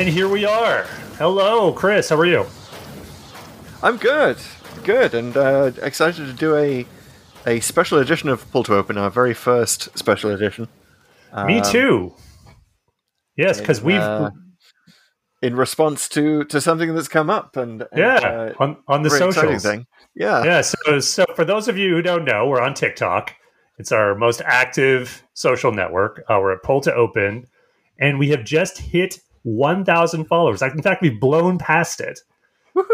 And 0.00 0.08
here 0.08 0.28
we 0.28 0.46
are. 0.46 0.84
Hello, 1.18 1.74
Chris. 1.74 2.08
How 2.08 2.16
are 2.16 2.24
you? 2.24 2.46
I'm 3.82 3.98
good, 3.98 4.38
good, 4.82 5.12
and 5.12 5.36
uh, 5.36 5.72
excited 5.82 6.24
to 6.24 6.32
do 6.32 6.56
a 6.56 6.86
a 7.46 7.60
special 7.60 7.98
edition 7.98 8.30
of 8.30 8.50
Pull 8.50 8.62
to 8.62 8.76
Open, 8.76 8.96
our 8.96 9.10
very 9.10 9.34
first 9.34 9.98
special 9.98 10.30
edition. 10.30 10.68
Me 11.44 11.58
Um, 11.58 11.70
too. 11.70 12.14
Yes, 13.36 13.60
because 13.60 13.82
we've 13.82 14.00
uh, 14.00 14.30
in 15.42 15.54
response 15.54 16.08
to 16.08 16.44
to 16.44 16.62
something 16.62 16.94
that's 16.94 17.06
come 17.06 17.28
up, 17.28 17.58
and, 17.58 17.82
and, 17.82 17.90
yeah 17.94 18.14
uh, 18.14 18.52
on 18.58 18.78
on 18.88 19.02
the 19.02 19.10
socials. 19.10 19.62
thing. 19.62 19.86
Yeah, 20.14 20.42
Yeah. 20.44 20.62
So 20.62 21.00
so 21.00 21.26
for 21.36 21.44
those 21.44 21.68
of 21.68 21.76
you 21.76 21.90
who 21.90 22.00
don't 22.00 22.24
know, 22.24 22.48
we're 22.48 22.62
on 22.62 22.72
TikTok. 22.72 23.34
It's 23.78 23.92
our 23.92 24.14
most 24.14 24.40
active 24.46 25.22
social 25.34 25.72
network. 25.72 26.24
Uh, 26.26 26.38
we're 26.40 26.54
at 26.54 26.62
Pull 26.62 26.80
to 26.80 26.94
Open, 26.94 27.44
and 27.98 28.18
we 28.18 28.30
have 28.30 28.44
just 28.44 28.78
hit 28.78 29.20
1,000 29.42 30.24
followers. 30.26 30.60
Like, 30.60 30.72
In 30.74 30.82
fact, 30.82 31.02
we've 31.02 31.18
blown 31.20 31.58
past 31.58 32.00
it. 32.00 32.20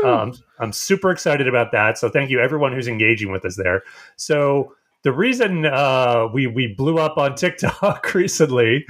Um, 0.05 0.33
I'm 0.59 0.73
super 0.73 1.11
excited 1.11 1.47
about 1.47 1.71
that. 1.73 1.99
So 1.99 2.09
thank 2.09 2.31
you 2.31 2.41
everyone 2.41 2.73
who's 2.73 2.89
engaging 2.89 3.31
with 3.31 3.45
us 3.45 3.57
there. 3.57 3.83
So 4.17 4.75
the 5.03 5.13
reason 5.13 5.67
uh, 5.67 6.29
we 6.33 6.47
we 6.49 6.67
blew 6.67 6.99
up 6.99 7.19
on 7.19 7.35
TikTok 7.37 8.13
recently 8.15 8.85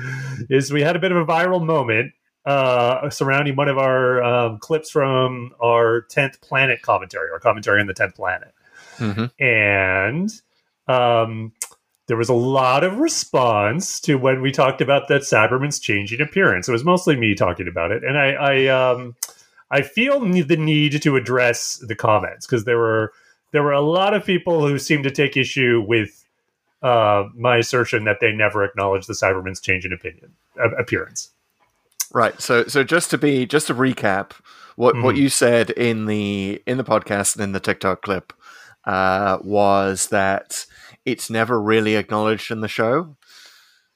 is 0.48 0.72
we 0.72 0.80
had 0.82 0.96
a 0.96 0.98
bit 0.98 1.12
of 1.12 1.18
a 1.18 1.26
viral 1.26 1.62
moment 1.64 2.12
uh, 2.46 3.10
surrounding 3.10 3.56
one 3.56 3.68
of 3.68 3.76
our 3.76 4.22
um, 4.22 4.58
clips 4.58 4.88
from 4.88 5.50
our 5.62 6.02
tenth 6.02 6.40
planet 6.40 6.80
commentary, 6.82 7.30
our 7.32 7.40
commentary 7.40 7.80
on 7.80 7.88
the 7.88 7.94
tenth 7.94 8.14
planet, 8.14 8.54
Mhm. 8.98 9.30
and 9.40 10.30
um, 10.88 11.52
there 12.06 12.16
was 12.16 12.28
a 12.28 12.34
lot 12.34 12.84
of 12.84 12.98
response 12.98 13.98
to 14.00 14.16
when 14.16 14.40
we 14.40 14.52
talked 14.52 14.80
about 14.80 15.08
that 15.08 15.22
Cyberman's 15.22 15.80
changing 15.80 16.20
appearance. 16.20 16.68
It 16.68 16.72
was 16.72 16.84
mostly 16.84 17.16
me 17.16 17.34
talking 17.34 17.66
about 17.68 17.90
it, 17.90 18.04
and 18.04 18.16
I, 18.18 18.30
I 18.32 18.66
um, 18.68 19.16
I 19.70 19.82
feel 19.82 20.20
the 20.20 20.56
need 20.56 21.02
to 21.02 21.16
address 21.16 21.82
the 21.86 21.96
comments 21.96 22.46
because 22.46 22.64
there 22.64 22.78
were 22.78 23.12
there 23.52 23.62
were 23.62 23.72
a 23.72 23.80
lot 23.80 24.14
of 24.14 24.24
people 24.24 24.66
who 24.66 24.78
seemed 24.78 25.04
to 25.04 25.10
take 25.10 25.36
issue 25.36 25.84
with 25.86 26.24
uh, 26.82 27.24
my 27.34 27.56
assertion 27.56 28.04
that 28.04 28.18
they 28.20 28.32
never 28.32 28.62
acknowledged 28.64 29.08
the 29.08 29.14
Cyberman's 29.14 29.60
change 29.60 29.84
in 29.84 29.92
opinion 29.92 30.32
uh, 30.60 30.70
appearance. 30.76 31.30
right. 32.12 32.40
So 32.40 32.66
so 32.66 32.84
just 32.84 33.10
to 33.10 33.18
be 33.18 33.46
just 33.46 33.66
to 33.68 33.74
recap 33.74 34.32
what 34.76 34.94
what 35.02 35.14
Mhm. 35.14 35.18
you 35.18 35.28
said 35.28 35.70
in 35.70 36.06
the 36.06 36.62
in 36.66 36.76
the 36.76 36.84
podcast 36.84 37.34
and 37.34 37.42
in 37.44 37.52
the 37.52 37.60
TikTok 37.60 38.02
clip 38.02 38.32
uh, 38.84 39.38
was 39.42 40.08
that 40.08 40.66
it's 41.06 41.30
never 41.30 41.58
really 41.58 41.96
acknowledged 41.96 42.50
in 42.50 42.60
the 42.60 42.68
show. 42.68 43.16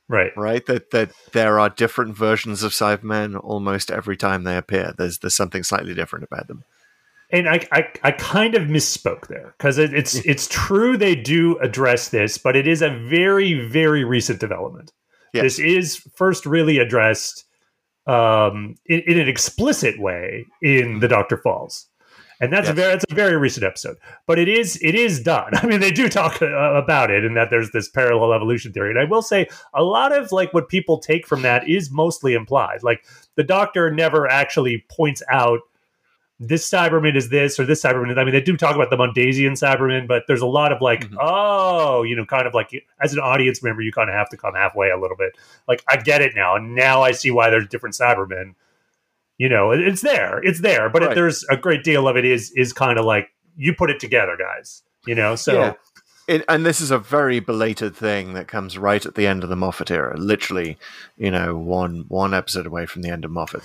Right. 0.08 0.32
right? 0.36 0.64
That 0.66 0.90
that 0.90 1.12
there 1.32 1.60
are 1.60 1.68
different 1.68 2.16
versions 2.16 2.62
of 2.62 2.72
Cybermen 2.72 3.38
almost 3.44 3.90
every 3.90 4.16
time 4.16 4.42
they 4.42 4.56
appear. 4.56 4.94
There's 4.96 5.18
there's 5.18 5.36
something 5.36 5.62
slightly 5.62 5.94
different 5.94 6.24
about 6.24 6.48
them. 6.48 6.64
and 7.30 7.48
I, 7.48 7.66
I, 7.70 7.88
I 8.02 8.10
kind 8.12 8.56
of 8.56 8.64
misspoke 8.64 9.28
there 9.28 9.54
because 9.56 9.78
it, 9.78 9.94
it's 9.94 10.16
it's 10.26 10.48
true 10.48 10.96
they 10.96 11.14
do 11.14 11.58
address 11.58 12.08
this, 12.08 12.38
but 12.38 12.56
it 12.56 12.66
is 12.66 12.82
a 12.82 12.90
very 12.90 13.54
very 13.68 14.02
recent 14.02 14.40
development. 14.40 14.92
Yes. 15.32 15.42
This 15.44 15.58
is 15.60 15.96
first 16.16 16.44
really 16.44 16.78
addressed 16.78 17.44
um, 18.06 18.74
in, 18.86 19.00
in 19.06 19.18
an 19.18 19.28
explicit 19.28 20.00
way 20.00 20.46
in 20.60 20.98
the 20.98 21.06
Doctor 21.06 21.36
Falls, 21.36 21.86
and 22.40 22.52
that's 22.52 22.68
a 22.68 22.72
very 22.72 22.92
that's 22.92 23.04
a 23.10 23.14
very 23.14 23.36
recent 23.36 23.64
episode. 23.64 23.96
But 24.26 24.38
it 24.38 24.48
is 24.48 24.78
it 24.82 24.94
is 24.94 25.20
done. 25.22 25.52
I 25.54 25.66
mean, 25.66 25.80
they 25.80 25.90
do 25.90 26.08
talk 26.08 26.40
uh, 26.42 26.46
about 26.74 27.10
it, 27.10 27.24
and 27.24 27.36
that 27.36 27.50
there's 27.50 27.70
this 27.70 27.88
parallel 27.88 28.32
evolution 28.32 28.72
theory. 28.72 28.90
And 28.90 28.98
I 28.98 29.04
will 29.04 29.22
say 29.22 29.48
a 29.74 29.82
lot 29.82 30.12
of 30.16 30.32
like 30.32 30.52
what 30.54 30.68
people 30.68 30.98
take 30.98 31.26
from 31.26 31.42
that 31.42 31.68
is 31.68 31.90
mostly 31.90 32.34
implied. 32.34 32.82
Like 32.82 33.04
the 33.36 33.44
Doctor 33.44 33.90
never 33.92 34.26
actually 34.30 34.84
points 34.90 35.22
out 35.30 35.60
this 36.42 36.66
Cyberman 36.70 37.16
is 37.16 37.28
this 37.28 37.60
or 37.60 37.66
this 37.66 37.82
Cyberman. 37.82 38.10
is- 38.12 38.16
I 38.16 38.24
mean, 38.24 38.32
they 38.32 38.40
do 38.40 38.56
talk 38.56 38.74
about 38.74 38.88
the 38.88 38.96
Mondasian 38.96 39.52
Cyberman, 39.52 40.08
but 40.08 40.22
there's 40.26 40.40
a 40.40 40.46
lot 40.46 40.72
of 40.72 40.80
like, 40.80 41.02
Mhm. 41.06 41.16
oh, 41.20 42.02
you 42.02 42.16
know, 42.16 42.24
kind 42.24 42.46
of 42.46 42.54
like 42.54 42.70
as 42.98 43.12
an 43.12 43.18
audience 43.18 43.62
member, 43.62 43.82
you 43.82 43.92
kind 43.92 44.08
of 44.08 44.14
have 44.16 44.30
to 44.30 44.38
come 44.38 44.54
halfway 44.54 44.88
a 44.88 44.96
little 44.96 45.18
bit. 45.18 45.32
Like, 45.68 45.84
I 45.86 45.98
get 45.98 46.22
it 46.22 46.32
now, 46.34 46.56
and 46.56 46.74
now 46.74 47.02
I 47.02 47.12
see 47.12 47.30
why 47.30 47.50
there's 47.50 47.68
different 47.68 47.94
Cybermen. 47.94 48.54
You 49.40 49.48
know, 49.48 49.70
it's 49.70 50.02
there, 50.02 50.38
it's 50.44 50.60
there, 50.60 50.90
but 50.90 51.02
it, 51.02 51.06
Right. 51.06 51.14
there's 51.14 51.44
a 51.48 51.56
great 51.56 51.82
deal 51.82 52.06
of 52.06 52.14
it 52.18 52.26
is 52.26 52.52
is 52.56 52.74
kind 52.74 52.98
of 52.98 53.06
like 53.06 53.28
you 53.56 53.72
put 53.74 53.88
it 53.90 53.98
together, 53.98 54.36
guys. 54.38 54.82
You 55.06 55.14
know, 55.14 55.34
so 55.34 55.54
Yeah. 55.54 55.72
It, 56.28 56.44
and 56.46 56.66
this 56.66 56.80
is 56.82 56.90
a 56.90 56.98
very 56.98 57.40
belated 57.40 57.96
thing 57.96 58.34
that 58.34 58.46
comes 58.46 58.76
right 58.76 59.04
at 59.04 59.14
the 59.14 59.26
end 59.26 59.42
of 59.42 59.48
the 59.48 59.56
Moffat 59.56 59.90
era. 59.90 60.14
Literally, 60.18 60.76
you 61.16 61.30
know, 61.30 61.56
one 61.56 62.04
one 62.08 62.34
episode 62.34 62.66
away 62.66 62.84
from 62.84 63.00
the 63.00 63.08
end 63.08 63.24
of 63.24 63.30
Moffat. 63.30 63.62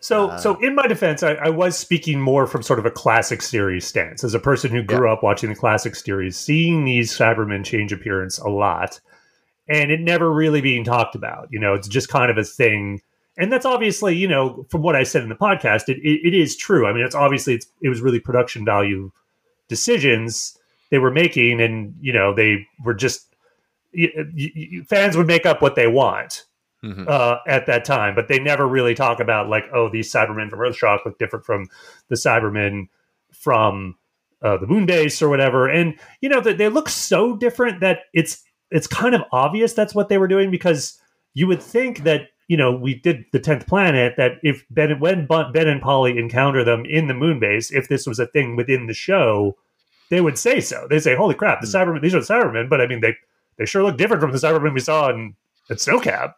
So, 0.00 0.30
Uh, 0.30 0.38
so 0.38 0.54
in 0.60 0.76
my 0.76 0.86
defense, 0.86 1.24
I, 1.24 1.32
I 1.32 1.48
was 1.48 1.76
speaking 1.76 2.20
more 2.20 2.46
from 2.46 2.62
sort 2.62 2.78
of 2.78 2.86
a 2.86 2.90
classic 2.90 3.42
series 3.42 3.84
stance 3.88 4.22
as 4.22 4.34
a 4.34 4.38
person 4.38 4.70
who 4.70 4.82
grew 4.84 5.10
up 5.12 5.24
watching 5.24 5.48
the 5.50 5.56
classic 5.56 5.96
series, 5.96 6.36
seeing 6.36 6.84
these 6.84 7.10
Cybermen 7.12 7.64
change 7.64 7.92
appearance 7.92 8.38
a 8.38 8.48
lot, 8.48 9.00
and 9.68 9.90
it 9.90 10.00
never 10.00 10.32
really 10.32 10.60
being 10.60 10.84
talked 10.84 11.16
about. 11.16 11.48
You 11.50 11.58
know, 11.58 11.74
it's 11.74 11.88
just 11.88 12.08
kind 12.08 12.30
of 12.30 12.38
a 12.38 12.44
thing, 12.44 13.02
and 13.38 13.50
that's 13.52 13.64
obviously, 13.64 14.16
you 14.16 14.28
know, 14.28 14.66
from 14.68 14.82
what 14.82 14.96
I 14.96 15.04
said 15.04 15.22
in 15.22 15.28
the 15.30 15.34
podcast, 15.36 15.88
it, 15.88 15.96
it, 15.98 16.28
it 16.28 16.34
is 16.34 16.56
true. 16.56 16.86
I 16.86 16.92
mean, 16.92 17.04
it's 17.04 17.14
obviously 17.14 17.54
it's, 17.54 17.66
it 17.80 17.88
was 17.88 18.00
really 18.02 18.20
production 18.20 18.64
value 18.64 19.10
decisions 19.68 20.58
they 20.90 20.98
were 20.98 21.10
making, 21.10 21.60
and 21.60 21.94
you 22.00 22.12
know, 22.12 22.34
they 22.34 22.66
were 22.84 22.94
just 22.94 23.34
y- 23.94 24.10
y- 24.16 24.52
y- 24.56 24.80
fans 24.88 25.16
would 25.16 25.26
make 25.26 25.44
up 25.46 25.60
what 25.62 25.74
they 25.74 25.86
want 25.86 26.44
Mhm. 26.84 27.08
uh, 27.08 27.38
at 27.46 27.66
that 27.66 27.84
time, 27.84 28.14
but 28.14 28.28
they 28.28 28.38
never 28.38 28.66
really 28.66 28.94
talk 28.94 29.18
about 29.20 29.48
like, 29.48 29.64
oh, 29.74 29.88
these 29.88 30.12
Cybermen 30.12 30.48
from 30.48 30.60
Earthshock 30.60 31.04
look 31.04 31.18
different 31.18 31.44
from 31.44 31.66
the 32.08 32.14
Cybermen 32.14 32.88
from 33.32 33.96
uh, 34.42 34.56
the 34.58 34.66
Moon 34.68 34.86
Base 34.86 35.20
or 35.20 35.28
whatever. 35.28 35.68
And 35.68 35.98
you 36.20 36.28
know, 36.28 36.40
they, 36.40 36.52
they 36.54 36.68
look 36.68 36.88
so 36.88 37.36
different 37.36 37.80
that 37.80 38.00
it's 38.14 38.42
it's 38.70 38.86
kind 38.86 39.14
of 39.14 39.22
obvious 39.32 39.72
that's 39.72 39.94
what 39.94 40.08
they 40.08 40.18
were 40.18 40.28
doing 40.28 40.50
because 40.50 40.98
you 41.34 41.46
would 41.48 41.60
think 41.62 42.04
that 42.04 42.28
you 42.48 42.56
know 42.56 42.72
we 42.72 42.94
did 42.94 43.24
the 43.32 43.40
tenth 43.40 43.66
planet 43.66 44.14
that 44.16 44.32
if 44.42 44.64
Ben 44.70 44.98
when 45.00 45.26
Ben 45.26 45.68
and 45.68 45.80
Polly 45.80 46.18
encounter 46.18 46.64
them 46.64 46.84
in 46.84 47.06
the 47.06 47.14
Moon 47.14 47.38
Base, 47.38 47.70
if 47.70 47.88
this 47.88 48.06
was 48.06 48.18
a 48.18 48.26
thing 48.26 48.56
within 48.56 48.86
the 48.86 48.94
show, 48.94 49.56
they 50.10 50.20
would 50.20 50.38
say 50.38 50.60
so. 50.60 50.86
They 50.90 50.98
say, 50.98 51.14
"Holy 51.14 51.34
crap, 51.34 51.60
the 51.60 51.66
Hmm. 51.66 51.76
Cybermen! 51.76 52.02
These 52.02 52.14
are 52.14 52.20
the 52.20 52.26
Cybermen." 52.26 52.68
But 52.68 52.80
I 52.80 52.86
mean, 52.86 53.00
they 53.00 53.14
they 53.56 53.66
sure 53.66 53.84
look 53.84 53.96
different 53.96 54.20
from 54.20 54.32
the 54.32 54.38
Cybermen 54.38 54.74
we 54.74 54.80
saw 54.80 55.10
in 55.10 55.36
at 55.70 55.76
Snowcap 55.78 56.34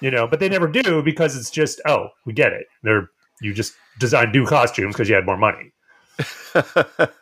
you 0.00 0.10
know, 0.10 0.26
but 0.26 0.40
they 0.40 0.48
never 0.48 0.66
do 0.66 1.02
because 1.02 1.36
it's 1.36 1.50
just, 1.50 1.80
oh, 1.86 2.08
we 2.24 2.32
get 2.32 2.52
it. 2.52 2.66
They're 2.82 3.08
you 3.40 3.52
just 3.52 3.74
designed 3.98 4.32
new 4.32 4.46
costumes 4.46 4.94
because 4.94 5.08
you 5.08 5.14
had 5.14 5.26
more 5.26 5.36
money. 5.36 5.72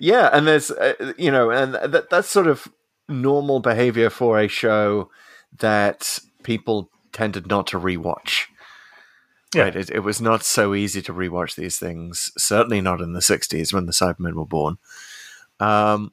yeah, 0.00 0.30
and 0.32 0.46
there's 0.46 0.70
uh, 0.70 1.12
you 1.16 1.30
know, 1.30 1.50
and 1.50 1.74
that 1.74 2.10
that's 2.10 2.28
sort 2.28 2.46
of 2.46 2.68
normal 3.08 3.60
behavior 3.60 4.10
for 4.10 4.38
a 4.38 4.48
show 4.48 5.10
that 5.58 6.18
people 6.42 6.90
tended 7.14 7.46
not 7.46 7.66
to 7.68 7.78
rewatch. 7.80 8.42
Yeah. 9.54 9.62
Right, 9.62 9.76
it, 9.76 9.88
it 9.90 10.00
was 10.00 10.20
not 10.20 10.42
so 10.44 10.74
easy 10.74 11.00
to 11.02 11.12
rewatch 11.14 11.54
these 11.54 11.78
things. 11.78 12.30
Certainly 12.36 12.80
not 12.82 13.00
in 13.00 13.12
the 13.14 13.20
'60s 13.20 13.72
when 13.72 13.86
the 13.86 13.92
Cybermen 13.92 14.34
were 14.34 14.44
born. 14.44 14.76
Um, 15.60 16.12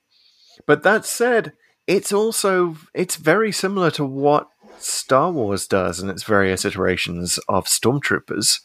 but 0.67 0.83
that 0.83 1.05
said, 1.05 1.53
it's 1.87 2.13
also 2.13 2.77
it's 2.93 3.15
very 3.15 3.51
similar 3.51 3.89
to 3.91 4.05
what 4.05 4.47
Star 4.77 5.31
Wars 5.31 5.65
does 5.67 5.99
in 5.99 6.09
its 6.09 6.23
various 6.23 6.63
iterations 6.65 7.39
of 7.49 7.65
stormtroopers. 7.65 8.61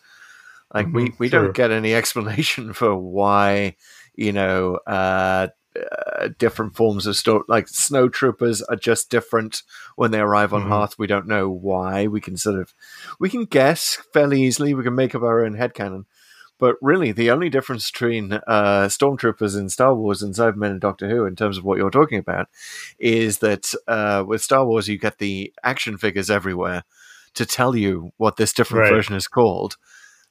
Like 0.75 0.89
we, 0.93 1.09
Mhm, 1.11 1.19
we 1.19 1.29
sure. 1.31 1.43
don't 1.45 1.55
get 1.57 1.71
any 1.71 1.95
explanation 2.01 2.73
for 2.75 2.95
why 2.95 3.77
you 4.15 4.33
know 4.33 4.77
uh, 4.87 5.49
uh, 5.77 6.29
different 6.39 6.75
forms 6.77 7.07
of 7.07 7.17
storm 7.17 7.45
like 7.49 7.69
snow 7.69 8.09
troopers 8.09 8.63
are 8.63 8.77
just 8.77 9.11
different 9.11 9.63
when 9.97 10.11
they 10.11 10.21
arrive 10.21 10.53
on 10.55 10.65
Mhm. 10.65 10.69
Hoth. 10.69 10.99
We 10.99 11.07
don't 11.07 11.27
know 11.27 11.49
why. 11.49 12.07
We 12.07 12.21
can 12.21 12.37
sort 12.37 12.59
of 12.61 12.75
we 13.19 13.29
can 13.31 13.45
guess 13.45 13.99
fairly 14.13 14.43
easily. 14.43 14.75
We 14.75 14.83
can 14.85 14.95
make 14.95 15.15
up 15.15 15.23
our 15.23 15.45
own 15.45 15.55
head 15.55 15.75
headcanon. 15.75 16.05
But 16.59 16.77
really, 16.81 17.13
the 17.13 17.31
only 17.31 17.51
difference 17.51 17.91
between 17.91 18.33
uh, 18.33 18.87
stormtroopers 18.89 19.59
in 19.59 19.69
Star 19.69 19.95
Wars 19.95 20.23
and 20.23 20.33
Cybermen 20.35 20.71
in 20.71 20.79
Doctor 20.79 21.07
Who, 21.07 21.27
in 21.27 21.37
terms 21.37 21.59
of 21.59 21.65
what 21.65 21.77
you're 21.77 21.91
talking 21.91 22.19
about, 22.19 22.49
is 22.99 23.39
that 23.41 23.75
uh, 23.87 24.25
with 24.27 24.41
Star 24.41 24.65
Wars, 24.65 24.89
you 24.89 24.97
get 24.97 25.19
the 25.19 25.53
action 25.63 25.99
figures 25.99 26.31
everywhere 26.31 26.85
to 27.35 27.45
tell 27.45 27.77
you 27.77 28.13
what 28.17 28.37
this 28.39 28.55
different 28.55 28.85
Right. 28.85 28.91
version 28.95 29.15
is 29.15 29.29
called. 29.29 29.77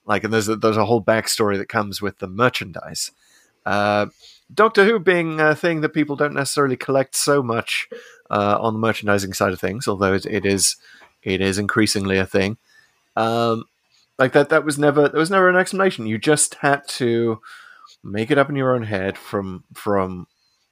Like, 0.03 0.23
and 0.23 0.33
there's 0.33 0.49
a, 0.49 0.55
there's 0.55 0.77
a 0.77 0.85
whole 0.85 1.03
backstory 1.03 1.57
that 1.59 1.69
comes 1.69 2.01
with 2.01 2.17
the 2.17 2.27
merchandise. 2.27 3.11
Uh, 3.63 4.07
Doctor 4.53 4.85
Who 4.85 4.99
being 4.99 5.39
a 5.39 5.55
thing 5.55 5.81
that 5.81 5.89
people 5.93 6.15
don't 6.15 6.33
necessarily 6.33 6.77
collect 6.77 7.15
so 7.15 7.41
much 7.41 7.87
uh, 8.29 8.57
on 8.59 8.73
the 8.73 8.79
merchandising 8.79 9.33
side 9.33 9.53
of 9.53 9.59
things, 9.59 9.87
although 9.87 10.13
it, 10.13 10.25
it 10.25 10.45
is 10.45 10.75
it 11.23 11.41
is 11.41 11.57
increasingly 11.57 12.17
a 12.17 12.25
thing. 12.25 12.57
Um, 13.15 13.63
like 14.19 14.33
that 14.33 14.49
that 14.49 14.63
was 14.63 14.77
never 14.77 15.09
there 15.09 15.19
was 15.19 15.31
never 15.31 15.49
an 15.49 15.55
explanation. 15.55 16.05
You 16.05 16.17
just 16.17 16.55
had 16.55 16.87
to 16.89 17.41
make 18.03 18.29
it 18.29 18.37
up 18.37 18.49
in 18.49 18.55
your 18.55 18.75
own 18.75 18.83
head 18.83 19.17
from 19.17 19.63
from 19.73 20.27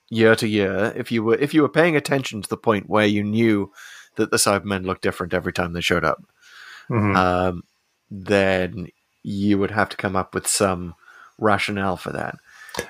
year 0.10 0.36
to 0.36 0.48
year. 0.48 0.94
If 0.96 1.12
you 1.12 1.24
were 1.24 1.36
if 1.36 1.54
you 1.54 1.62
were 1.64 1.70
paying 1.70 1.96
attention 1.96 2.42
to 2.42 2.50
the 2.50 2.58
point 2.58 2.90
where 2.90 3.08
you 3.08 3.24
knew 3.24 3.72
that 4.16 4.30
the 4.30 4.38
Cybermen 4.38 4.86
looked 4.86 5.02
different 5.02 5.34
every 5.34 5.52
time 5.52 5.74
they 5.74 5.82
showed 5.82 6.06
up, 6.06 6.24
Mhm. 6.90 7.16
um, 7.16 7.64
then 8.12 8.90
you 9.24 9.58
would 9.58 9.72
have 9.72 9.90
to 9.90 9.98
come 9.98 10.16
up 10.16 10.36
with 10.36 10.46
some 10.46 10.94
rationale 11.40 11.98
for 11.98 12.12
that. 12.12 12.36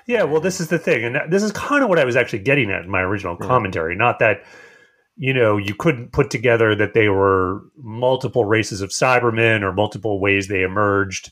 Yeah, 0.06 0.24
well, 0.24 0.42
this 0.42 0.60
is 0.60 0.68
the 0.68 0.80
thing, 0.80 1.04
and 1.04 1.32
this 1.32 1.44
is 1.44 1.52
kind 1.52 1.84
of 1.84 1.90
what 1.90 2.00
I 2.00 2.06
was 2.06 2.16
actually 2.16 2.40
getting 2.40 2.72
at 2.72 2.86
in 2.86 2.90
my 2.90 3.02
original 3.02 3.36
commentary. 3.36 3.96
Not 3.96 4.20
that 4.20 4.44
you 5.18 5.34
know 5.34 5.58
you 5.58 5.76
couldn't 5.76 6.12
put 6.12 6.30
together 6.30 6.76
that 6.76 6.94
they 6.94 7.10
were 7.10 7.62
multiple 7.78 8.46
races 8.46 8.82
of 8.82 8.90
Cybermen 8.90 9.62
or 9.62 9.74
multiple 9.74 10.20
ways 10.20 10.48
they 10.48 10.64
emerged. 10.64 11.32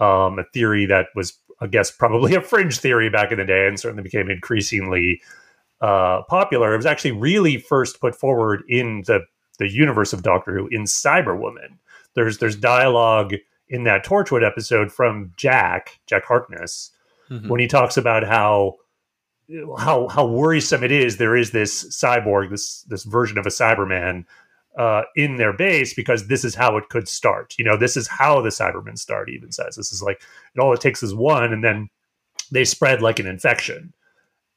Um, 0.00 0.40
a 0.40 0.44
theory 0.52 0.86
that 0.86 1.06
was, 1.14 1.38
I 1.60 1.68
guess, 1.68 1.90
probably 1.90 2.34
a 2.36 2.40
fringe 2.40 2.78
theory 2.78 3.10
back 3.10 3.30
in 3.30 3.38
the 3.38 3.44
day, 3.44 3.66
and 3.66 3.78
certainly 3.78 4.02
became 4.02 4.28
increasingly 4.28 5.20
uh, 5.80 6.22
popular. 6.28 6.74
It 6.74 6.78
was 6.78 6.86
actually 6.86 7.12
really 7.12 7.58
first 7.58 8.00
put 8.00 8.14
forward 8.16 8.64
in 8.68 9.04
the 9.06 9.20
the 9.58 9.70
universe 9.70 10.12
of 10.12 10.22
Doctor 10.22 10.52
Who 10.56 10.66
in 10.68 10.84
Cyberwoman. 10.84 11.78
There's 12.14 12.38
there's 12.38 12.56
dialogue 12.56 13.34
in 13.68 13.84
that 13.84 14.04
Torchwood 14.04 14.46
episode 14.46 14.92
from 14.92 15.32
Jack 15.36 16.00
Jack 16.06 16.24
Harkness 16.24 16.90
mm-hmm. 17.34 17.48
when 17.48 17.60
he 17.60 17.66
talks 17.66 17.96
about 17.96 18.24
how 18.24 18.76
how 19.78 20.08
how 20.08 20.26
worrisome 20.26 20.82
it 20.82 20.90
is 20.90 21.18
there 21.18 21.36
is 21.36 21.50
this 21.50 21.84
cyborg 21.94 22.50
this 22.50 22.82
this 22.82 23.04
version 23.04 23.36
of 23.36 23.44
a 23.44 23.50
cyberman 23.50 24.24
uh, 24.78 25.02
in 25.14 25.36
their 25.36 25.52
base 25.52 25.94
because 25.94 26.26
this 26.26 26.44
is 26.44 26.54
how 26.54 26.76
it 26.76 26.88
could 26.88 27.08
start. 27.08 27.54
You 27.58 27.64
know 27.64 27.76
this 27.76 27.96
is 27.96 28.08
how 28.08 28.40
the 28.40 28.48
cybermen 28.48 28.98
start 28.98 29.28
even 29.30 29.52
says. 29.52 29.76
This 29.76 29.92
is 29.92 30.02
like 30.02 30.22
and 30.54 30.62
all 30.62 30.72
it 30.72 30.80
takes 30.80 31.02
is 31.02 31.14
one 31.14 31.52
and 31.52 31.62
then 31.62 31.88
they 32.50 32.64
spread 32.64 33.02
like 33.02 33.18
an 33.18 33.26
infection. 33.26 33.92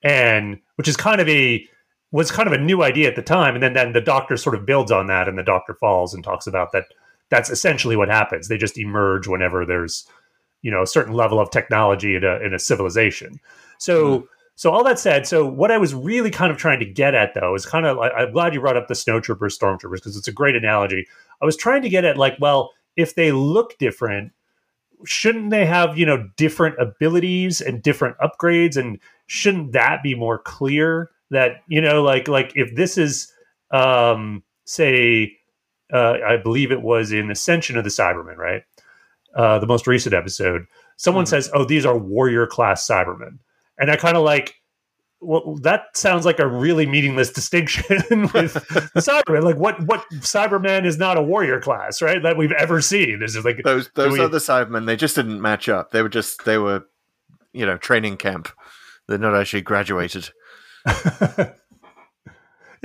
And 0.04 0.60
which 0.76 0.88
is 0.88 0.98
kind 0.98 1.22
of 1.22 1.28
a 1.30 1.68
was 2.12 2.32
kind 2.32 2.48
of 2.48 2.54
a 2.54 2.58
new 2.58 2.84
idea 2.84 3.08
at 3.08 3.16
the 3.16 3.22
time. 3.22 3.56
And 3.56 3.64
then 3.64 3.74
then 3.74 3.94
the 3.94 4.02
doctor 4.02 4.38
sort 4.38 4.56
of 4.56 4.66
builds 4.66 4.92
on 4.92 5.08
that 5.08 5.28
and 5.28 5.38
the 5.38 5.44
doctor 5.44 5.74
falls 5.76 6.14
and 6.14 6.24
talks 6.24 6.48
about 6.48 6.72
that. 6.72 6.86
That's 7.30 7.50
essentially 7.50 7.98
what 7.98 8.10
happens. 8.10 8.48
They 8.48 8.58
just 8.58 8.78
emerge 8.78 9.28
whenever 9.28 9.66
there's 9.66 10.08
you 10.62 10.72
know 10.72 10.82
a 10.82 10.88
certain 10.88 11.14
level 11.14 11.40
of 11.40 11.50
technology 11.52 12.16
in 12.16 12.24
a, 12.24 12.40
in 12.40 12.54
a 12.54 12.60
civilization 12.60 13.40
so 13.78 14.20
mm 14.20 14.28
so 14.58 14.72
all 14.72 14.84
that 14.86 14.98
said, 14.98 15.28
so 15.28 15.46
what 15.46 15.70
I 15.70 15.78
was 15.78 15.94
really 15.94 16.32
kind 16.32 16.52
of 16.52 16.58
trying 16.58 16.80
to 16.80 16.86
get 16.86 17.14
at 17.14 17.36
though 17.36 17.54
is 17.54 17.64
kind 17.64 17.86
of 17.86 18.00
I'm 18.00 18.32
glad 18.32 18.56
you 18.56 18.60
brought 18.60 18.76
up 18.76 18.88
the 18.88 18.96
snowtroopers, 18.96 19.56
stormtroopers 19.56 19.98
because 19.98 20.18
it's 20.18 20.28
a 20.28 20.32
great 20.32 20.56
analogy. 20.56 21.08
I 21.40 21.46
was 21.46 21.56
trying 21.56 21.84
to 21.84 21.90
get 21.90 22.06
at 22.06 22.18
like, 22.18 22.38
well, 22.40 22.72
if 22.96 23.14
they 23.14 23.32
look 23.32 23.78
different, 23.78 24.32
shouldn't 25.06 25.52
they 25.52 25.64
have 25.68 25.96
you 25.96 26.08
know 26.08 26.28
different 26.38 26.76
abilities 26.82 27.62
and 27.62 27.84
different 27.84 28.18
upgrades, 28.18 28.78
and 28.78 29.00
shouldn't 29.28 29.74
that 29.74 30.02
be 30.02 30.16
more 30.16 30.40
clear? 30.40 31.12
That 31.30 31.62
you 31.68 31.80
know, 31.80 32.02
like 32.02 32.28
like 32.28 32.54
if 32.56 32.76
this 32.76 32.98
is 32.98 33.32
um, 33.70 34.42
say, 34.66 35.38
uh, 35.94 36.18
I 36.28 36.38
believe 36.38 36.72
it 36.72 36.82
was 36.82 37.12
in 37.12 37.30
Ascension 37.30 37.78
of 37.78 37.84
the 37.84 37.92
Cybermen, 37.92 38.38
right? 38.38 38.64
Uh, 39.38 39.60
the 39.60 39.68
most 39.68 39.86
recent 39.86 40.16
episode. 40.16 40.66
Someone 40.98 41.26
mm-hmm. 41.26 41.30
says, 41.30 41.52
"Oh, 41.54 41.64
these 41.64 41.86
are 41.86 41.98
warrior 41.98 42.48
class 42.48 42.88
Cybermen." 42.88 43.38
And 43.78 43.92
I 43.92 43.96
kind 43.96 44.18
of 44.18 44.24
like, 44.24 44.56
well, 45.20 45.56
that 45.62 45.96
sounds 45.96 46.26
like 46.26 46.40
a 46.40 46.48
really 46.48 46.86
meaningless 46.86 47.32
distinction 47.34 48.22
with 48.34 48.54
the 48.94 49.00
Cyberman. 49.00 49.44
Like, 49.44 49.58
what 49.58 49.82
what 49.86 50.04
Cyberman 50.16 50.86
is 50.86 50.98
not 50.98 51.18
a 51.18 51.22
warrior 51.22 51.60
class, 51.60 52.02
right? 52.02 52.22
That 52.22 52.38
we've 52.38 52.52
ever 52.52 52.82
seen. 52.82 53.20
This 53.20 53.36
is 53.36 53.46
like 53.46 53.62
those 53.64 53.90
those 53.96 54.14
we, 54.14 54.20
other 54.20 54.40
Cybermen. 54.40 54.86
They 54.86 54.96
just 54.96 55.16
didn't 55.16 55.42
match 55.42 55.70
up. 55.70 55.92
They 55.92 56.02
were 56.02 56.10
just 56.10 56.46
they 56.46 56.58
were, 56.58 56.86
you 57.54 57.66
know, 57.66 57.78
training 57.78 58.18
camp. 58.18 58.50
They're 59.08 59.18
not 59.18 59.36
actually 59.36 59.62
graduated. 59.62 60.30